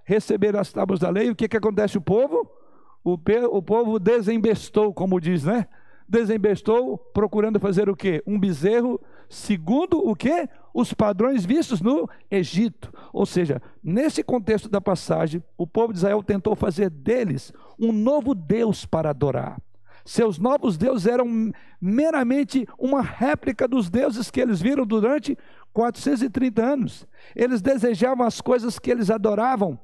[0.03, 1.29] Receber as tábuas da lei.
[1.29, 2.59] O que, que acontece o povo?
[3.03, 3.17] o,
[3.51, 5.67] o povo desembestou, como diz, né?
[6.07, 8.21] Desembestou procurando fazer o quê?
[8.25, 8.99] Um bezerro
[9.29, 10.49] segundo o quê?
[10.73, 12.91] Os padrões vistos no Egito.
[13.11, 18.35] Ou seja, nesse contexto da passagem, o povo de Israel tentou fazer deles um novo
[18.35, 19.59] Deus para adorar.
[20.05, 25.37] Seus novos deuses eram meramente uma réplica dos deuses que eles viram durante
[25.73, 27.07] 430 anos.
[27.35, 29.79] Eles desejavam as coisas que eles adoravam,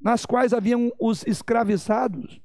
[0.00, 2.40] nas quais haviam os escravizados.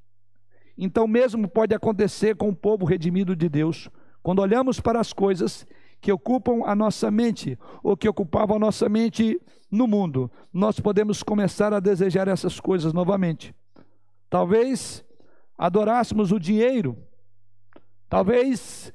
[0.78, 3.90] Então, mesmo pode acontecer com o povo redimido de Deus,
[4.22, 5.66] quando olhamos para as coisas
[6.00, 9.40] que ocupam a nossa mente, ou que ocupavam a nossa mente
[9.70, 13.54] no mundo, nós podemos começar a desejar essas coisas novamente.
[14.30, 15.04] Talvez
[15.58, 16.98] adorássemos o dinheiro,
[18.08, 18.94] talvez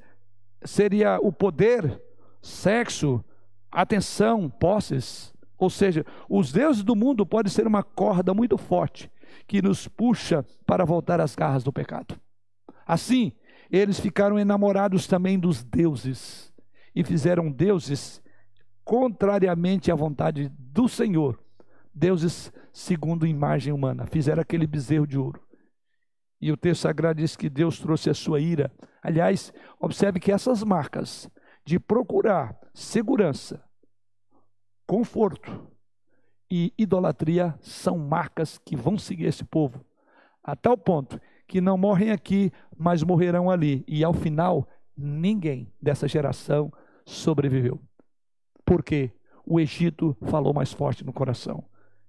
[0.63, 2.01] seria o poder,
[2.41, 3.23] sexo,
[3.71, 5.33] atenção, posses.
[5.57, 9.11] Ou seja, os deuses do mundo podem ser uma corda muito forte
[9.47, 12.19] que nos puxa para voltar às garras do pecado.
[12.85, 13.33] Assim,
[13.71, 16.52] eles ficaram enamorados também dos deuses
[16.95, 18.21] e fizeram deuses
[18.83, 21.39] contrariamente à vontade do Senhor,
[21.93, 24.05] deuses segundo imagem humana.
[24.07, 25.41] Fizeram aquele bezerro de ouro.
[26.41, 28.71] E o texto sagrado diz que Deus trouxe a sua ira.
[29.01, 31.29] Aliás, observe que essas marcas
[31.65, 33.63] de procurar segurança,
[34.85, 35.71] conforto
[36.51, 39.85] e idolatria são marcas que vão seguir esse povo,
[40.43, 43.85] a tal ponto que não morrem aqui, mas morrerão ali.
[43.87, 44.67] E ao final,
[44.97, 46.71] ninguém dessa geração
[47.05, 47.79] sobreviveu.
[48.65, 49.11] Porque
[49.45, 51.63] o Egito falou mais forte no coração.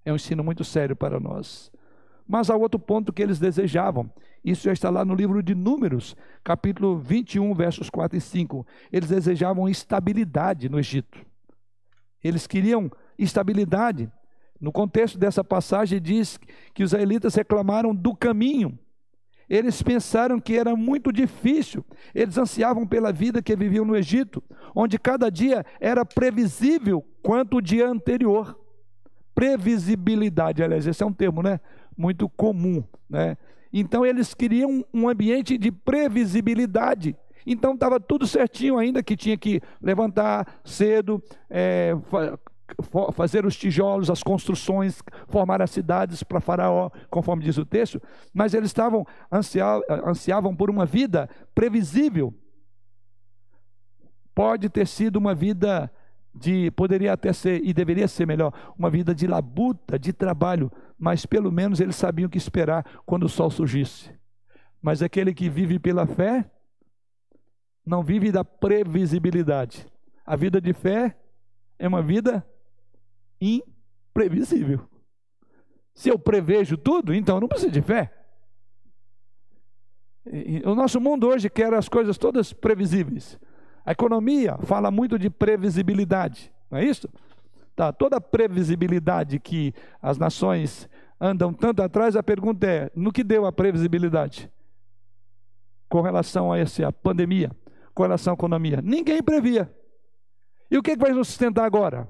[0.05, 1.72] É um ensino muito sério para nós.
[2.26, 4.11] Mas há outro ponto que eles desejavam.
[4.45, 8.66] Isso já está lá no livro de Números, capítulo 21, versos 4 e 5.
[8.92, 11.18] Eles desejavam estabilidade no Egito.
[12.22, 14.11] Eles queriam estabilidade.
[14.61, 16.38] No contexto dessa passagem, diz
[16.72, 18.78] que os israelitas reclamaram do caminho.
[19.49, 21.84] Eles pensaram que era muito difícil.
[22.14, 24.42] Eles ansiavam pela vida que viviam no Egito,
[24.74, 28.59] onde cada dia era previsível quanto o dia anterior.
[29.34, 31.61] Previsibilidade, aliás, esse é um termo, né?
[31.97, 33.36] Muito comum, né?
[33.72, 37.16] Então eles queriam um ambiente de previsibilidade.
[37.47, 41.92] Então estava tudo certinho, ainda que tinha que levantar cedo, é,
[43.12, 48.01] fazer os tijolos, as construções, formar as cidades para Faraó, conforme diz o texto,
[48.33, 49.07] mas eles estavam
[50.05, 52.35] ansiavam por uma vida previsível.
[54.35, 55.91] Pode ter sido uma vida
[56.35, 61.25] de poderia até ser e deveria ser melhor, uma vida de labuta, de trabalho, mas
[61.25, 64.11] pelo menos eles sabiam o que esperar quando o sol surgisse.
[64.83, 66.51] Mas aquele que vive pela fé
[67.87, 69.87] não vive da previsibilidade.
[70.27, 71.17] A vida de fé
[71.79, 72.45] é uma vida
[73.45, 74.80] imprevisível.
[75.95, 78.12] Se eu prevejo tudo, então não preciso de fé.
[80.64, 83.38] O nosso mundo hoje quer as coisas todas previsíveis.
[83.84, 87.09] A economia fala muito de previsibilidade, não é isso?
[87.76, 90.88] Tá, toda previsibilidade que as nações
[91.20, 94.51] andam tanto atrás, a pergunta é: no que deu a previsibilidade?
[95.88, 97.51] Com relação a essa pandemia,
[97.92, 98.80] com relação à economia.
[98.82, 99.72] Ninguém previa.
[100.70, 102.09] E o que, é que vai nos sustentar agora?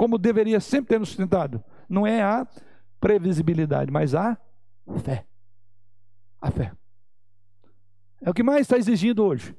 [0.00, 1.62] Como deveria sempre ter nos sustentado?
[1.86, 2.48] Não é a
[2.98, 4.34] previsibilidade, mas a
[5.04, 5.26] fé.
[6.40, 6.72] A fé.
[8.22, 9.54] É o que mais está exigindo hoje.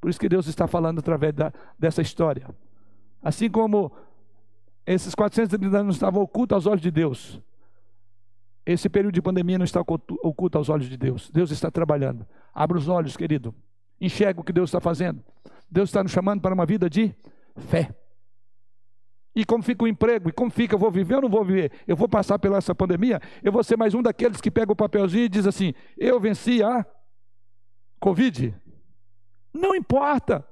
[0.00, 2.48] Por isso que Deus está falando através da, dessa história.
[3.22, 3.92] Assim como
[4.86, 7.38] esses 430 anos estavam ocultos aos olhos de Deus,
[8.64, 11.30] esse período de pandemia não está oculto aos olhos de Deus.
[11.30, 12.26] Deus está trabalhando.
[12.54, 13.54] Abra os olhos, querido.
[14.00, 15.22] Enxerga o que Deus está fazendo.
[15.70, 17.14] Deus está nos chamando para uma vida de
[17.68, 17.94] fé.
[19.34, 20.28] E como fica o emprego?
[20.28, 20.74] E como fica?
[20.74, 21.72] Eu vou viver ou não vou viver?
[21.86, 23.20] Eu vou passar pela essa pandemia?
[23.42, 26.62] Eu vou ser mais um daqueles que pega o papelzinho e diz assim: Eu venci
[26.62, 26.84] a
[27.98, 28.54] Covid?
[29.54, 30.46] Não importa.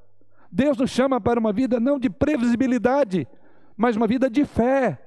[0.51, 3.29] Deus nos chama para uma vida não de previsibilidade,
[3.77, 4.99] mas uma vida de fé.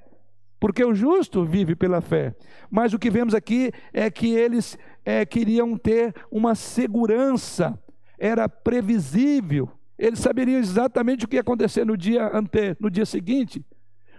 [0.58, 2.34] Porque o justo vive pela fé.
[2.70, 7.78] Mas o que vemos aqui é que eles é, queriam ter uma segurança,
[8.18, 9.70] era previsível.
[9.98, 13.64] Eles saberiam exatamente o que ia acontecer no dia ante, no dia seguinte.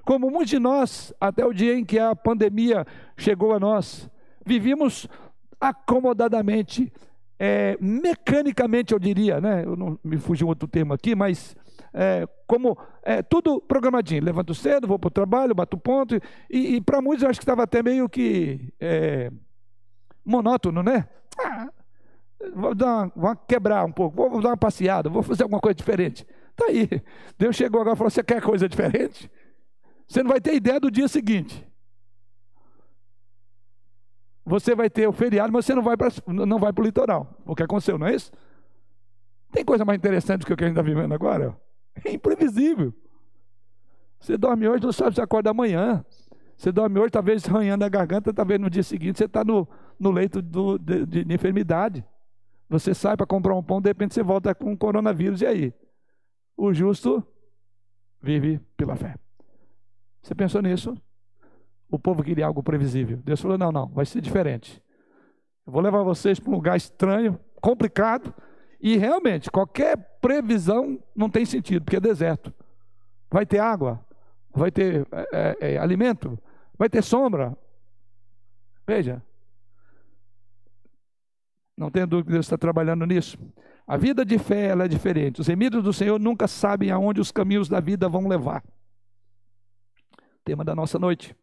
[0.04, 2.86] Como muitos de nós, até o dia em que a pandemia
[3.18, 4.10] chegou a nós,
[4.46, 5.08] vivíamos
[5.60, 6.94] acomodadamente,
[7.40, 9.64] é, mecanicamente, eu diria, né?
[9.66, 11.56] Eu não me fugi um outro termo aqui, mas
[11.94, 14.24] é, como é, tudo programadinho.
[14.24, 16.16] Levanto cedo, vou para o trabalho, bato ponto.
[16.50, 19.32] E, e para muitos eu acho que estava até meio que é,
[20.24, 21.08] monótono, né?
[21.40, 21.70] Ah,
[22.54, 25.76] vou, dar uma, vou quebrar um pouco, vou, dar uma passeada, vou fazer alguma coisa
[25.76, 26.26] diferente.
[26.52, 26.90] Está aí.
[27.38, 29.30] Deus chegou agora e falou: Você quer coisa diferente?
[30.08, 31.66] Você não vai ter ideia do dia seguinte.
[34.46, 37.36] Você vai ter o feriado, mas você não vai para não vai o litoral.
[37.46, 38.32] O que aconteceu, não é isso?
[39.52, 41.60] Tem coisa mais interessante do que o que a gente está vivendo agora?
[42.04, 42.94] É imprevisível.
[44.20, 46.06] Você dorme hoje, não sabe se acorda amanhã.
[46.58, 49.68] Você dorme hoje, talvez arranhando a garganta, talvez no dia seguinte você está no,
[50.00, 52.06] no leito do, de, de enfermidade.
[52.70, 55.74] Você sai para comprar um pão, de repente você volta com coronavírus, e aí?
[56.58, 57.26] O justo
[58.22, 59.16] vive pela fé.
[60.22, 60.96] Você pensou nisso?
[61.90, 63.18] O povo queria algo previsível.
[63.18, 64.82] Deus falou: não, não, vai ser diferente.
[65.66, 68.34] Eu vou levar vocês para um lugar estranho, complicado,
[68.80, 72.54] e realmente qualquer previsão não tem sentido, porque é deserto.
[73.30, 74.04] Vai ter água,
[74.52, 76.38] vai ter é, é, alimento,
[76.78, 77.58] vai ter sombra.
[78.88, 79.22] Veja,
[81.78, 83.38] não tenho dúvida que Deus está trabalhando nisso.
[83.86, 85.42] A vida de fé ela é diferente.
[85.42, 88.64] Os remidos do Senhor nunca sabem aonde os caminhos da vida vão levar.
[90.44, 91.36] Tema da nossa noite.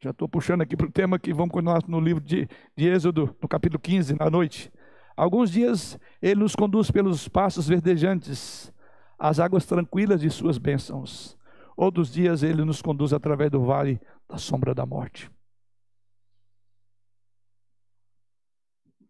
[0.00, 3.34] Já estou puxando aqui para o tema que vamos continuar no livro de, de Êxodo,
[3.40, 4.70] no capítulo 15, na noite.
[5.16, 8.72] Alguns dias ele nos conduz pelos passos verdejantes,
[9.18, 11.38] às águas tranquilas de suas bênçãos.
[11.76, 15.30] Outros dias ele nos conduz através do vale da sombra da morte.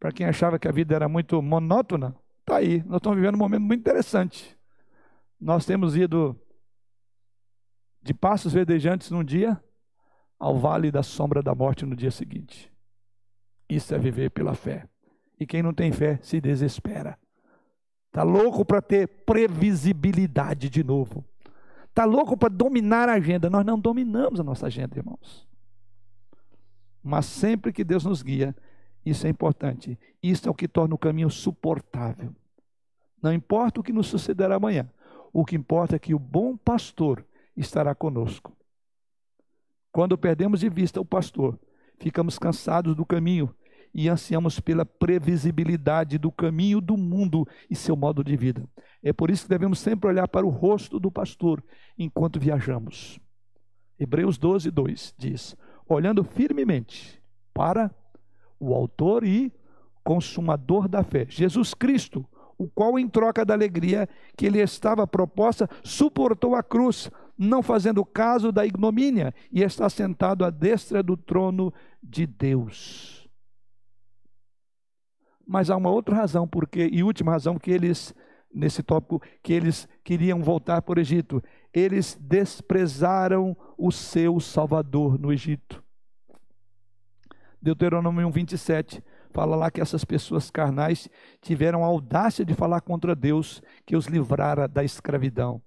[0.06, 2.80] Para quem achava que a vida era muito monótona, está aí.
[2.86, 4.56] Nós estamos vivendo um momento muito interessante.
[5.40, 6.40] Nós temos ido
[8.00, 9.60] de passos verdejantes num dia
[10.38, 12.72] ao vale da sombra da morte no dia seguinte.
[13.68, 14.88] Isso é viver pela fé.
[15.40, 17.18] E quem não tem fé se desespera.
[18.06, 21.24] Está louco para ter previsibilidade de novo.
[21.88, 23.50] Está louco para dominar a agenda.
[23.50, 25.48] Nós não dominamos a nossa agenda, irmãos.
[27.02, 28.54] Mas sempre que Deus nos guia,
[29.06, 29.96] isso é importante.
[30.20, 32.34] Isso é o que torna o caminho suportável.
[33.22, 34.90] Não importa o que nos sucederá amanhã.
[35.32, 37.24] O que importa é que o bom pastor
[37.56, 38.52] estará conosco.
[39.92, 41.58] Quando perdemos de vista o pastor,
[41.98, 43.54] ficamos cansados do caminho
[43.94, 48.68] e ansiamos pela previsibilidade do caminho do mundo e seu modo de vida.
[49.02, 51.62] É por isso que devemos sempre olhar para o rosto do pastor
[51.96, 53.20] enquanto viajamos.
[53.98, 55.56] Hebreus 12, 2 diz:
[55.88, 57.22] olhando firmemente
[57.54, 57.90] para
[58.58, 59.52] o autor e
[60.04, 62.24] consumador da fé, Jesus Cristo,
[62.58, 68.04] o qual, em troca da alegria que lhe estava proposta, suportou a cruz, não fazendo
[68.04, 73.28] caso da ignomínia, e está sentado à destra do trono de Deus.
[75.46, 78.14] Mas há uma outra razão, porque, e última razão, que eles,
[78.52, 81.42] nesse tópico, que eles queriam voltar para o Egito.
[81.72, 85.85] Eles desprezaram o seu Salvador no Egito.
[87.60, 91.08] Deuteronômio 27 fala lá que essas pessoas carnais
[91.40, 95.60] tiveram a audácia de falar contra Deus que os livrara da escravidão.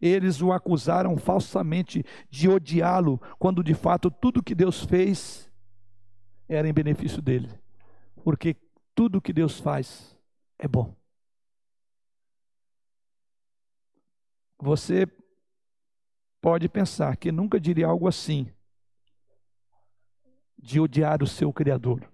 [0.00, 5.50] Eles o acusaram falsamente de odiá-lo, quando de fato tudo que Deus fez
[6.48, 7.48] era em benefício dele.
[8.24, 8.56] Porque
[8.94, 10.16] tudo que Deus faz
[10.58, 10.94] é bom.
[14.58, 15.06] Você
[16.40, 18.52] pode pensar que nunca diria algo assim,
[20.62, 22.08] de odiar o seu Criador.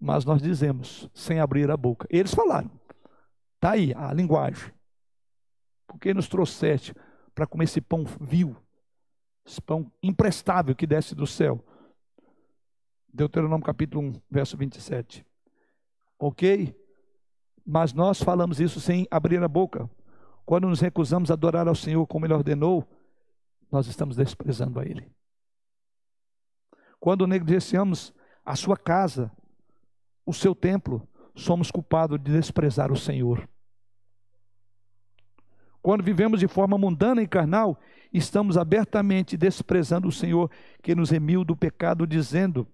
[0.00, 2.06] Mas nós dizemos, sem abrir a boca.
[2.08, 2.70] Eles falaram.
[3.56, 4.72] Está aí a linguagem.
[5.86, 6.94] Por que nos trouxeste
[7.34, 8.56] para comer esse pão vil,
[9.44, 11.62] esse pão imprestável que desce do céu?
[13.12, 15.26] Deuteronômio capítulo 1, verso 27.
[16.18, 16.74] Ok?
[17.64, 19.88] Mas nós falamos isso sem abrir a boca.
[20.44, 22.88] Quando nos recusamos a adorar ao Senhor como Ele ordenou,
[23.70, 25.12] nós estamos desprezando a Ele.
[27.02, 28.14] Quando negligenciamos
[28.46, 29.28] a sua casa,
[30.24, 31.02] o seu templo,
[31.34, 33.48] somos culpados de desprezar o Senhor.
[35.82, 37.76] Quando vivemos de forma mundana e carnal,
[38.12, 40.48] estamos abertamente desprezando o Senhor
[40.80, 42.68] que nos remiu do pecado, dizendo: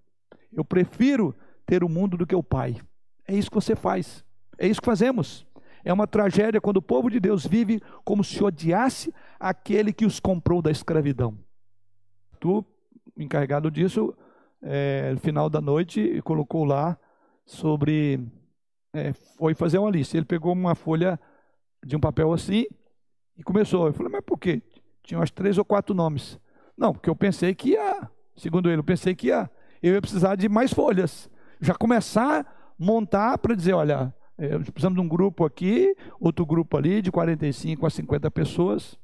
[0.53, 2.79] Eu prefiro ter o mundo do que o Pai.
[3.27, 4.23] É isso que você faz.
[4.59, 5.43] É isso que fazemos.
[5.83, 10.19] É uma tragédia quando o povo de Deus vive como se odiasse aquele que os
[10.19, 11.35] comprou da escravidão.
[12.39, 12.63] Tu,
[13.23, 14.13] encarregado disso,
[14.61, 16.97] é, no final da noite, colocou lá
[17.45, 18.19] sobre.
[18.93, 20.17] É, foi fazer uma lista.
[20.17, 21.19] Ele pegou uma folha
[21.85, 22.65] de um papel assim
[23.37, 23.87] e começou.
[23.87, 24.61] Eu falei, mas por quê?
[25.03, 26.39] Tinha umas três ou quatro nomes.
[26.77, 29.49] Não, porque eu pensei que ia, segundo ele, eu pensei que ia,
[29.81, 31.29] eu ia precisar de mais folhas.
[31.59, 32.45] Já começar a
[32.77, 37.85] montar para dizer, olha, é, precisamos de um grupo aqui, outro grupo ali, de 45
[37.85, 38.97] a 50 pessoas.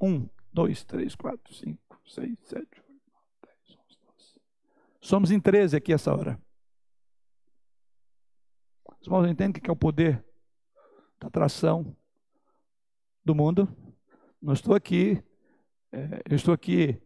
[0.00, 4.40] Um, dois, três, quatro, cinco, seis, sete, oito, nove, dez, onze, doze.
[5.00, 6.40] Somos em 13 aqui essa hora.
[9.00, 10.24] Os irmãos entendem o que é o poder
[11.20, 11.94] da atração
[13.24, 13.68] do mundo?
[14.40, 15.22] Não estou aqui,
[15.92, 17.00] é, eu estou aqui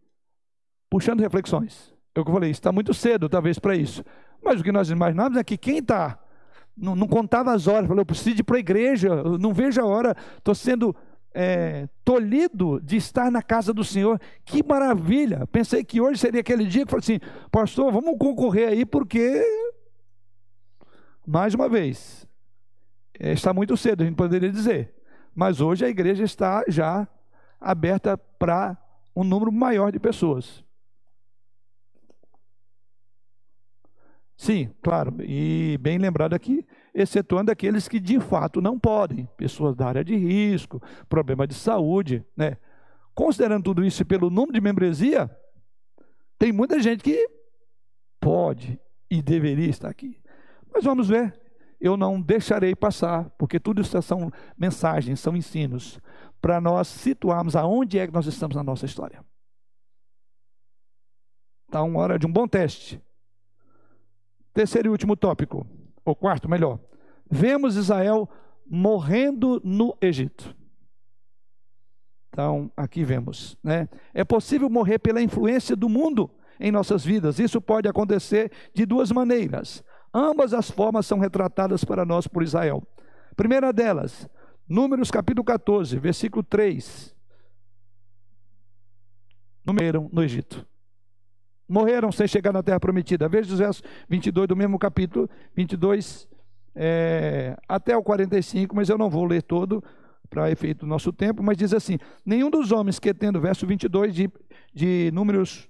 [0.90, 1.94] puxando reflexões.
[2.14, 4.04] É o que eu falei, está muito cedo talvez para isso.
[4.42, 6.18] Mas o que nós imaginamos é que quem está
[6.76, 9.80] não, não contava as horas, falou, eu preciso ir para a igreja, eu não vejo
[9.80, 10.94] a hora, estou sendo
[11.40, 14.20] é, tolhido de estar na casa do Senhor.
[14.44, 15.46] Que maravilha!
[15.46, 19.40] Pensei que hoje seria aquele dia que falei assim, pastor, vamos concorrer aí, porque,
[21.24, 22.26] mais uma vez,
[23.20, 24.92] é, está muito cedo, a gente poderia dizer,
[25.32, 27.06] mas hoje a igreja está já
[27.60, 28.76] aberta para
[29.14, 30.64] um número maior de pessoas.
[34.36, 36.66] Sim, claro, e bem lembrado aqui,
[37.00, 42.24] excetuando aqueles que de fato não podem, pessoas da área de risco, problema de saúde,
[42.36, 42.56] né?
[43.14, 45.30] Considerando tudo isso pelo número de membresia,
[46.38, 47.28] tem muita gente que
[48.20, 48.80] pode
[49.10, 50.20] e deveria estar aqui.
[50.72, 51.38] Mas vamos ver,
[51.80, 56.00] eu não deixarei passar, porque tudo isso são mensagens, são ensinos,
[56.40, 59.24] para nós situarmos aonde é que nós estamos na nossa história.
[61.66, 63.02] Está uma hora de um bom teste.
[64.54, 65.66] Terceiro e último tópico,
[66.04, 66.80] ou quarto, melhor.
[67.30, 68.28] Vemos Israel
[68.66, 70.54] morrendo no Egito.
[72.28, 73.88] Então, aqui vemos, né?
[74.14, 77.38] É possível morrer pela influência do mundo em nossas vidas.
[77.38, 79.82] Isso pode acontecer de duas maneiras.
[80.14, 82.82] Ambas as formas são retratadas para nós por Israel.
[83.36, 84.28] Primeira delas,
[84.68, 87.14] Números capítulo 14, versículo 3.
[89.66, 90.66] Morreram no Egito
[91.68, 93.28] morreram sem chegar na terra prometida.
[93.28, 96.26] Veja os versos 22 do mesmo capítulo, 22
[96.80, 99.82] é, até o 45, mas eu não vou ler todo
[100.30, 104.14] para efeito do nosso tempo, mas diz assim: Nenhum dos homens que, tendo, verso 22
[104.14, 104.30] de,
[104.72, 105.68] de Números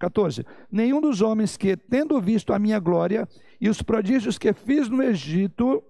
[0.00, 3.28] 14, nenhum dos homens que, tendo visto a minha glória
[3.60, 5.82] e os prodígios que fiz no Egito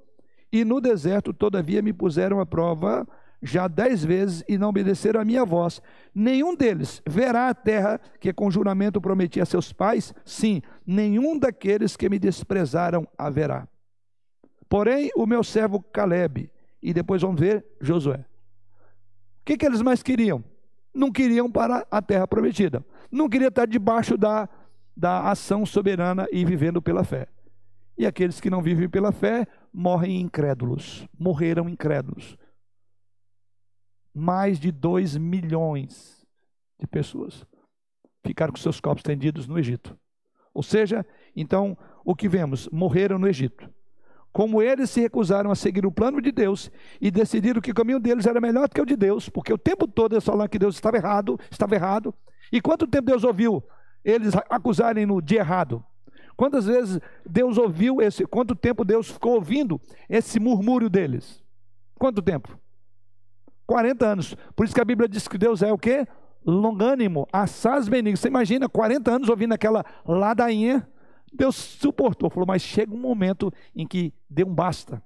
[0.52, 3.08] e no deserto, todavia me puseram à prova
[3.42, 5.80] já dez vezes e não obedeceram a minha voz.
[6.14, 10.14] Nenhum deles verá a terra que com juramento prometi a seus pais?
[10.24, 13.66] Sim, nenhum daqueles que me desprezaram haverá.
[14.74, 16.50] Porém, o meu servo Caleb,
[16.82, 18.16] e depois vamos ver Josué.
[18.16, 20.42] O que, que eles mais queriam?
[20.92, 22.84] Não queriam para a terra prometida.
[23.08, 24.48] Não queria estar debaixo da,
[24.96, 27.28] da ação soberana e vivendo pela fé.
[27.96, 32.36] E aqueles que não vivem pela fé morrem incrédulos, morreram incrédulos
[34.12, 36.26] mais de 2 milhões
[36.80, 37.46] de pessoas
[38.26, 39.96] ficaram com seus corpos tendidos no Egito.
[40.52, 41.06] Ou seja,
[41.36, 42.68] então, o que vemos?
[42.70, 43.72] Morreram no Egito.
[44.34, 46.68] Como eles se recusaram a seguir o plano de Deus
[47.00, 49.56] e decidiram que o caminho deles era melhor do que o de Deus, porque o
[49.56, 52.12] tempo todo eles falaram que Deus estava errado, estava errado.
[52.50, 53.62] E quanto tempo Deus ouviu
[54.04, 55.84] eles acusarem-no de errado?
[56.36, 61.40] Quantas vezes Deus ouviu esse, quanto tempo Deus ficou ouvindo esse murmúrio deles?
[61.96, 62.58] Quanto tempo?
[63.68, 64.36] 40 anos.
[64.56, 66.08] Por isso que a Bíblia diz que Deus é o quê?
[66.44, 68.16] Longânimo, assaz benigno.
[68.16, 70.84] Você imagina 40 anos ouvindo aquela ladainha.
[71.34, 75.02] Deus suportou, falou, mas chega um momento em que dê um basta.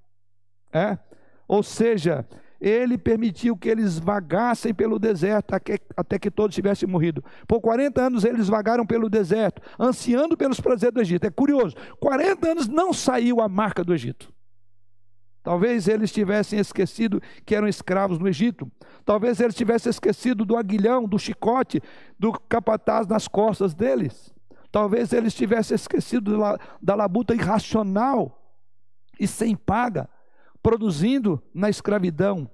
[0.72, 0.98] É?
[1.46, 2.26] Ou seja,
[2.60, 5.54] ele permitiu que eles vagassem pelo deserto
[5.96, 7.24] até que todos tivessem morrido.
[7.46, 11.24] Por 40 anos eles vagaram pelo deserto, ansiando pelos prazeres do Egito.
[11.24, 14.32] É curioso, 40 anos não saiu a marca do Egito.
[15.42, 18.70] Talvez eles tivessem esquecido que eram escravos no Egito.
[19.04, 21.80] Talvez eles tivessem esquecido do aguilhão, do chicote,
[22.18, 24.34] do capataz nas costas deles.
[24.70, 26.36] Talvez eles tivessem esquecido
[26.80, 28.38] da labuta irracional
[29.18, 30.08] e sem paga
[30.62, 32.50] produzindo na escravidão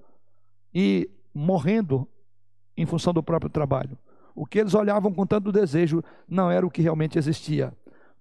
[0.72, 2.08] e morrendo
[2.76, 3.98] em função do próprio trabalho.
[4.34, 7.72] O que eles olhavam com tanto desejo não era o que realmente existia,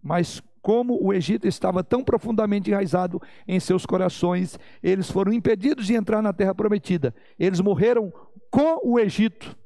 [0.02, 5.94] mas como o Egito estava tão profundamente enraizado em seus corações, eles foram impedidos de
[5.94, 7.14] entrar na terra prometida.
[7.38, 8.14] Eles morreram
[8.50, 9.58] com o Egito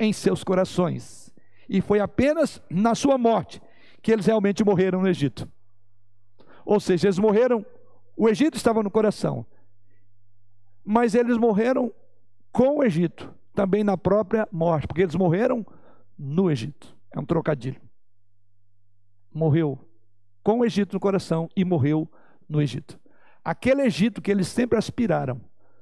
[0.00, 1.30] em seus corações.
[1.68, 3.60] E foi apenas na sua morte
[4.06, 5.50] que eles realmente morreram no Egito.
[6.64, 7.66] Ou seja, eles morreram,
[8.16, 9.44] o Egito estava no coração,
[10.84, 11.92] mas eles morreram
[12.52, 15.66] com o Egito, também na própria morte, porque eles morreram
[16.16, 16.96] no Egito.
[17.10, 17.80] É um trocadilho.
[19.34, 19.76] Morreu
[20.40, 22.08] com o Egito no coração e morreu
[22.48, 23.00] no Egito.
[23.44, 25.40] Aquele Egito que eles sempre aspiraram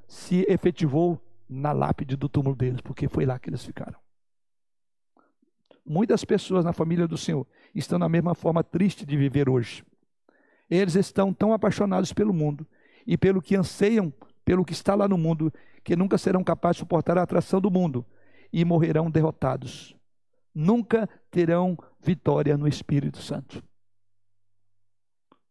[0.08, 4.02] se efetivou na lápide do túmulo deles, porque foi lá que eles ficaram.
[5.84, 9.84] Muitas pessoas na família do Senhor estão na mesma forma triste de viver hoje.
[10.70, 12.66] Eles estão tão apaixonados pelo mundo
[13.06, 14.12] e pelo que anseiam
[14.44, 17.70] pelo que está lá no mundo, que nunca serão capazes de suportar a atração do
[17.70, 18.04] mundo
[18.52, 19.96] e morrerão derrotados.
[20.54, 23.62] Nunca terão vitória no Espírito Santo.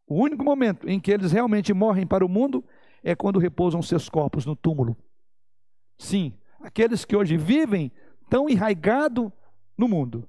[0.08, 2.64] O único momento em que eles realmente morrem para o mundo
[3.04, 4.96] é quando repousam seus corpos no túmulo.
[5.98, 7.92] Sim, aqueles que hoje vivem
[8.30, 9.32] tão enraigado
[9.78, 10.28] no mundo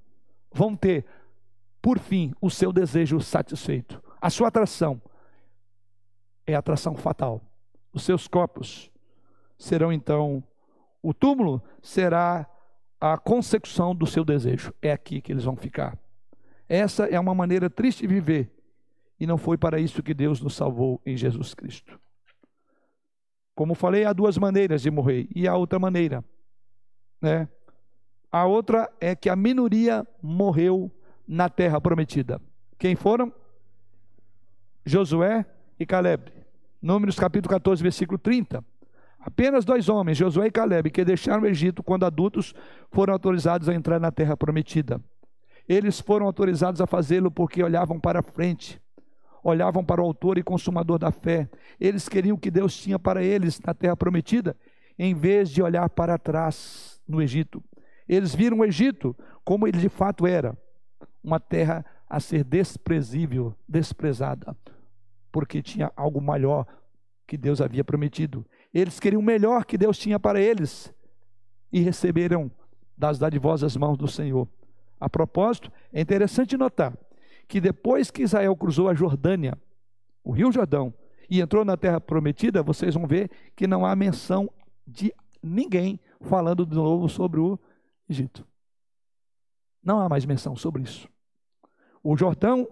[0.51, 1.05] vão ter,
[1.81, 4.01] por fim, o seu desejo satisfeito.
[4.21, 5.01] A sua atração
[6.45, 7.41] é atração fatal.
[7.93, 8.91] Os seus corpos
[9.57, 10.43] serão então,
[11.01, 12.49] o túmulo será
[12.99, 14.73] a consecução do seu desejo.
[14.81, 15.97] É aqui que eles vão ficar.
[16.67, 18.51] Essa é uma maneira triste de viver.
[19.19, 21.99] E não foi para isso que Deus nos salvou em Jesus Cristo.
[23.53, 25.27] Como falei, há duas maneiras de morrer.
[25.33, 26.23] E há outra maneira.
[27.21, 27.47] Né?
[28.35, 30.91] A outra é que a minoria morreu
[31.25, 32.41] na terra prometida.
[32.77, 33.31] Quem foram?
[34.85, 35.45] Josué
[35.79, 36.33] e Caleb.
[36.81, 38.61] Números capítulo 14, versículo 30.
[39.21, 42.53] Apenas dois homens, Josué e Caleb, que deixaram o Egito quando adultos,
[42.91, 44.99] foram autorizados a entrar na terra prometida.
[45.65, 48.81] Eles foram autorizados a fazê-lo porque olhavam para frente,
[49.41, 51.49] olhavam para o autor e consumador da fé.
[51.79, 54.57] Eles queriam o que Deus tinha para eles na terra prometida,
[54.99, 57.63] em vez de olhar para trás no Egito.
[58.07, 60.57] Eles viram o Egito como ele de fato era,
[61.23, 64.55] uma terra a ser desprezível, desprezada,
[65.31, 66.65] porque tinha algo maior
[67.27, 68.45] que Deus havia prometido.
[68.73, 70.93] Eles queriam o melhor que Deus tinha para eles
[71.71, 72.51] e receberam
[72.97, 74.47] das dadivosas mãos do Senhor.
[74.99, 76.97] A propósito, é interessante notar
[77.47, 79.57] que depois que Israel cruzou a Jordânia,
[80.23, 80.93] o Rio Jordão,
[81.29, 84.49] e entrou na terra prometida, vocês vão ver que não há menção
[84.87, 87.59] de ninguém falando de novo sobre o
[88.09, 88.47] Egito.
[89.83, 91.07] Não há mais menção sobre isso.
[92.03, 92.67] O Jordão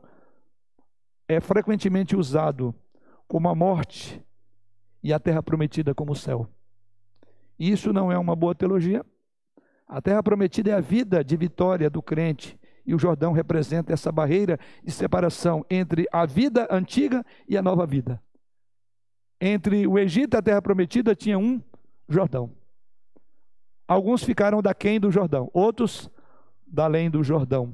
[1.28, 2.74] é frequentemente usado
[3.28, 4.24] como a morte
[5.02, 6.48] e a terra prometida como o céu.
[7.58, 9.06] Isso não é uma boa teologia.
[9.88, 14.12] A terra prometida é a vida de vitória do crente, e o Jordão representa essa
[14.12, 18.22] barreira de separação entre a vida antiga e a nova vida.
[19.40, 21.62] Entre o Egito e a terra prometida tinha um
[22.10, 22.52] Jordão.
[23.88, 26.10] Alguns ficaram daquém do Jordão, outros
[26.66, 27.74] da além do Jordão.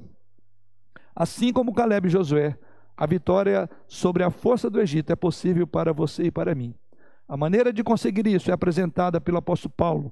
[1.16, 2.58] Assim como Caleb e Josué
[3.00, 6.76] a vitória sobre a força do Egito é possível para você e para mim.
[7.30, 10.12] A maneira de conseguir isso é apresentada pelo apóstolo Paulo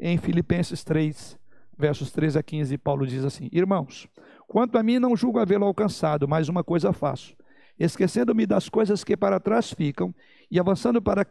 [0.00, 1.38] em Filipenses 3,
[1.78, 2.76] versos 3 a 15.
[2.76, 4.08] Paulo diz assim: Irmãos,
[4.48, 7.36] quanto a mim, não julgo havê-lo alcançado, mas uma coisa faço,
[7.78, 10.12] esquecendo-me das coisas que para trás ficam
[10.50, 11.24] e avançando para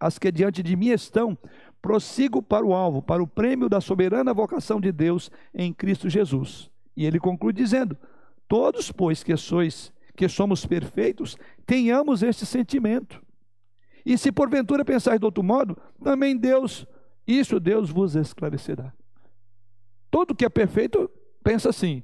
[0.00, 1.36] as que diante de mim estão,
[1.82, 6.70] prossigo para o alvo, para o prêmio da soberana vocação de Deus em Cristo Jesus.
[6.96, 7.96] E ele conclui dizendo:
[8.48, 11.34] Todos, pois, que sois que somos perfeitos,
[11.64, 13.22] tenhamos este sentimento.
[14.04, 16.86] E se porventura pensais de outro modo, também Deus,
[17.26, 18.92] isso Deus vos esclarecerá.
[20.10, 21.10] Todo que é perfeito
[21.42, 22.02] pensa assim.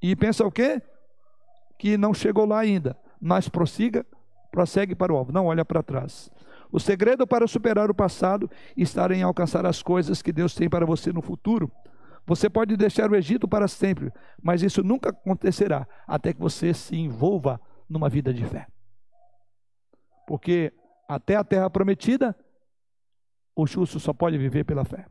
[0.00, 0.80] E pensa o quê?
[1.76, 4.06] Que não chegou lá ainda, mas prossiga,
[4.52, 6.30] prossegue para o alvo, não olha para trás.
[6.76, 10.84] O segredo para superar o passado está em alcançar as coisas que Deus tem para
[10.84, 11.72] você no futuro.
[12.26, 14.12] Você pode deixar o Egito para sempre,
[14.42, 17.58] mas isso nunca acontecerá até que você se envolva
[17.88, 18.66] numa vida de fé.
[20.28, 20.70] Porque
[21.08, 22.36] até a terra prometida
[23.54, 25.06] o justo só pode viver pela fé.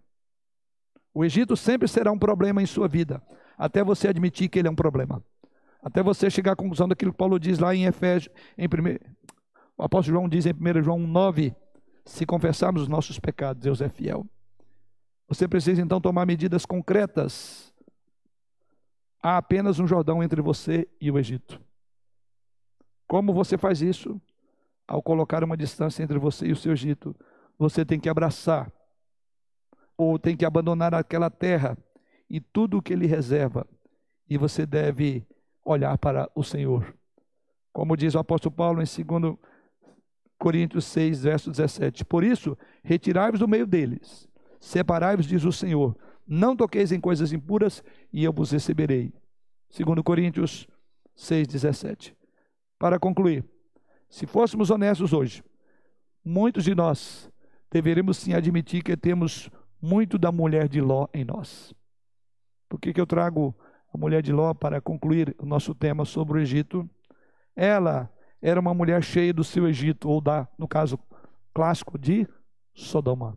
[1.15, 3.23] O Egito sempre será um problema em sua vida,
[3.57, 5.19] até você admitir que ele é um problema.
[5.81, 8.99] Até você chegar à conclusão daquilo que Paulo diz lá em Efésios, em primeiro,
[9.77, 11.53] o apóstolo João diz em 1 João 9,
[12.05, 14.25] se confessarmos os nossos pecados, Deus é fiel.
[15.27, 17.73] Você precisa então tomar medidas concretas.
[19.21, 21.59] Há apenas um Jordão entre você e o Egito.
[23.07, 24.21] Como você faz isso?
[24.87, 27.15] Ao colocar uma distância entre você e o seu Egito,
[27.57, 28.71] você tem que abraçar,
[29.97, 31.77] ou tem que abandonar aquela terra
[32.29, 33.65] e tudo o que ele reserva,
[34.29, 35.25] e você deve
[35.63, 36.95] olhar para o Senhor.
[37.73, 39.37] Como diz o apóstolo Paulo em 2
[40.45, 44.29] Coríntios 6, verso 17: Por isso, retirai-vos do meio deles,
[44.59, 47.83] separai-vos, diz o Senhor, não toqueis em coisas impuras,
[48.13, 49.11] e eu vos receberei.
[49.75, 50.67] 2 Coríntios
[51.15, 52.15] 6, 17.
[52.77, 53.43] Para concluir,
[54.07, 55.43] se fôssemos honestos hoje,
[56.23, 57.27] muitos de nós
[57.71, 59.49] deveríamos sim admitir que temos
[59.81, 61.73] muito da mulher de Ló em nós.
[62.69, 63.55] Por que, que eu trago
[63.91, 66.87] a mulher de Ló para concluir o nosso tema sobre o Egito?
[67.55, 68.11] Ela
[68.47, 70.99] era uma mulher cheia do seu Egito, ou da, no caso
[71.51, 72.27] clássico, de
[72.75, 73.35] Sodoma.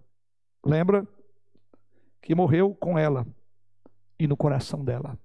[0.62, 1.08] Lembra?
[2.20, 3.26] Que morreu com ela
[4.18, 5.18] e no coração dela.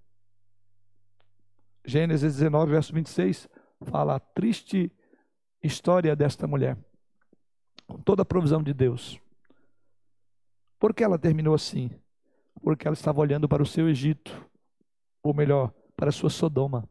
[1.83, 3.49] Gênesis 19, verso 26,
[3.81, 4.89] fala a triste
[5.61, 6.77] história desta mulher,
[7.85, 9.19] com toda a provisão de Deus.
[10.79, 11.91] Por que ela terminou assim?
[12.61, 14.49] Porque ela estava olhando para o seu Egito,
[15.21, 16.87] ou melhor, para a sua Sodoma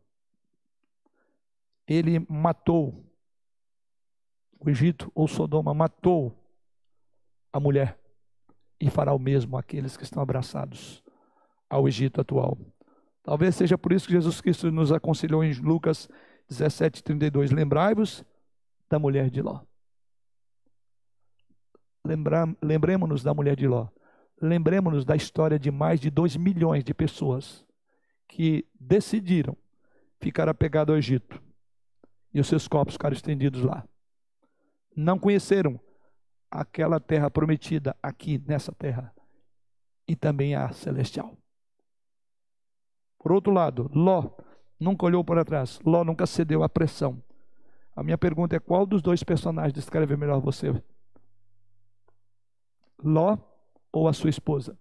[1.93, 3.05] ele matou
[4.59, 6.39] o Egito ou Sodoma, matou
[7.53, 7.99] a mulher
[8.81, 11.03] e fará o mesmo àqueles que estão abraçados
[11.69, 12.57] ao Egito atual.
[13.23, 16.09] Talvez seja por isso que Jesus Cristo nos aconselhou em Lucas
[16.49, 18.25] 17:32, lembrai-vos
[18.89, 19.61] da mulher de Ló.
[22.63, 23.89] Lembremos-nos da mulher de Ló.
[24.41, 27.65] Lembremos-nos da história de mais de 2 milhões de pessoas
[28.27, 29.57] que decidiram
[30.21, 31.41] ficar apegado ao Egito
[32.33, 33.87] e os seus corpos ficaram estendidos lá.
[34.95, 35.81] Não conheceram
[36.51, 39.13] aquela terra prometida aqui nessa terra
[40.07, 41.37] e também a celestial.
[43.19, 44.31] Por outro lado, Ló
[44.79, 47.23] nunca olhou para trás, Ló nunca cedeu à pressão.
[47.95, 50.71] A minha pergunta é: qual dos dois personagens descreve melhor você?
[53.03, 53.39] Ló
[53.93, 54.79] ou a sua esposa?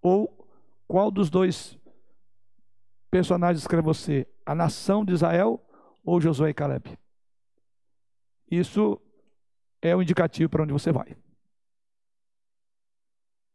[0.00, 0.46] Ou
[0.88, 1.78] qual dos dois
[3.10, 4.26] personagens descreve você?
[4.44, 5.64] A nação de Israel
[6.04, 6.98] ou Josué e Caleb.
[8.50, 9.00] Isso
[9.80, 11.16] é o indicativo para onde você vai.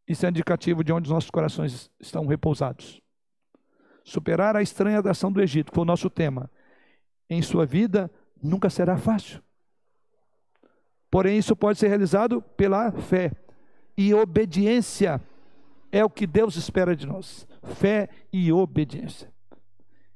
[0.08, 3.02] Isso é indicativo de onde os nossos corações estão repousados.
[4.04, 6.50] Superar a estranha ação do Egito, que foi o nosso tema,
[7.30, 8.10] em sua vida
[8.42, 9.44] nunca será fácil.
[11.12, 13.32] Porém, isso pode ser realizado pela fé.
[13.98, 15.22] E obediência
[15.92, 17.48] é o que Deus espera de nós.
[17.64, 19.32] Fé e obediência.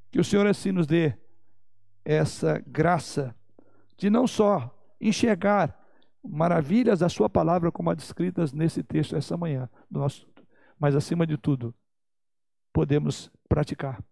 [0.09, 1.17] Que o Senhor assim nos dê
[2.03, 3.35] essa graça
[3.97, 5.77] de não só enxergar
[6.23, 10.27] maravilhas da sua palavra como descritas nesse texto essa manhã, nosso,
[10.79, 11.73] mas acima de tudo,
[12.73, 14.03] podemos praticar.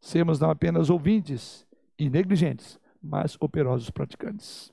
[0.00, 1.66] Sermos não apenas ouvintes
[1.98, 4.71] e negligentes, mas operosos praticantes.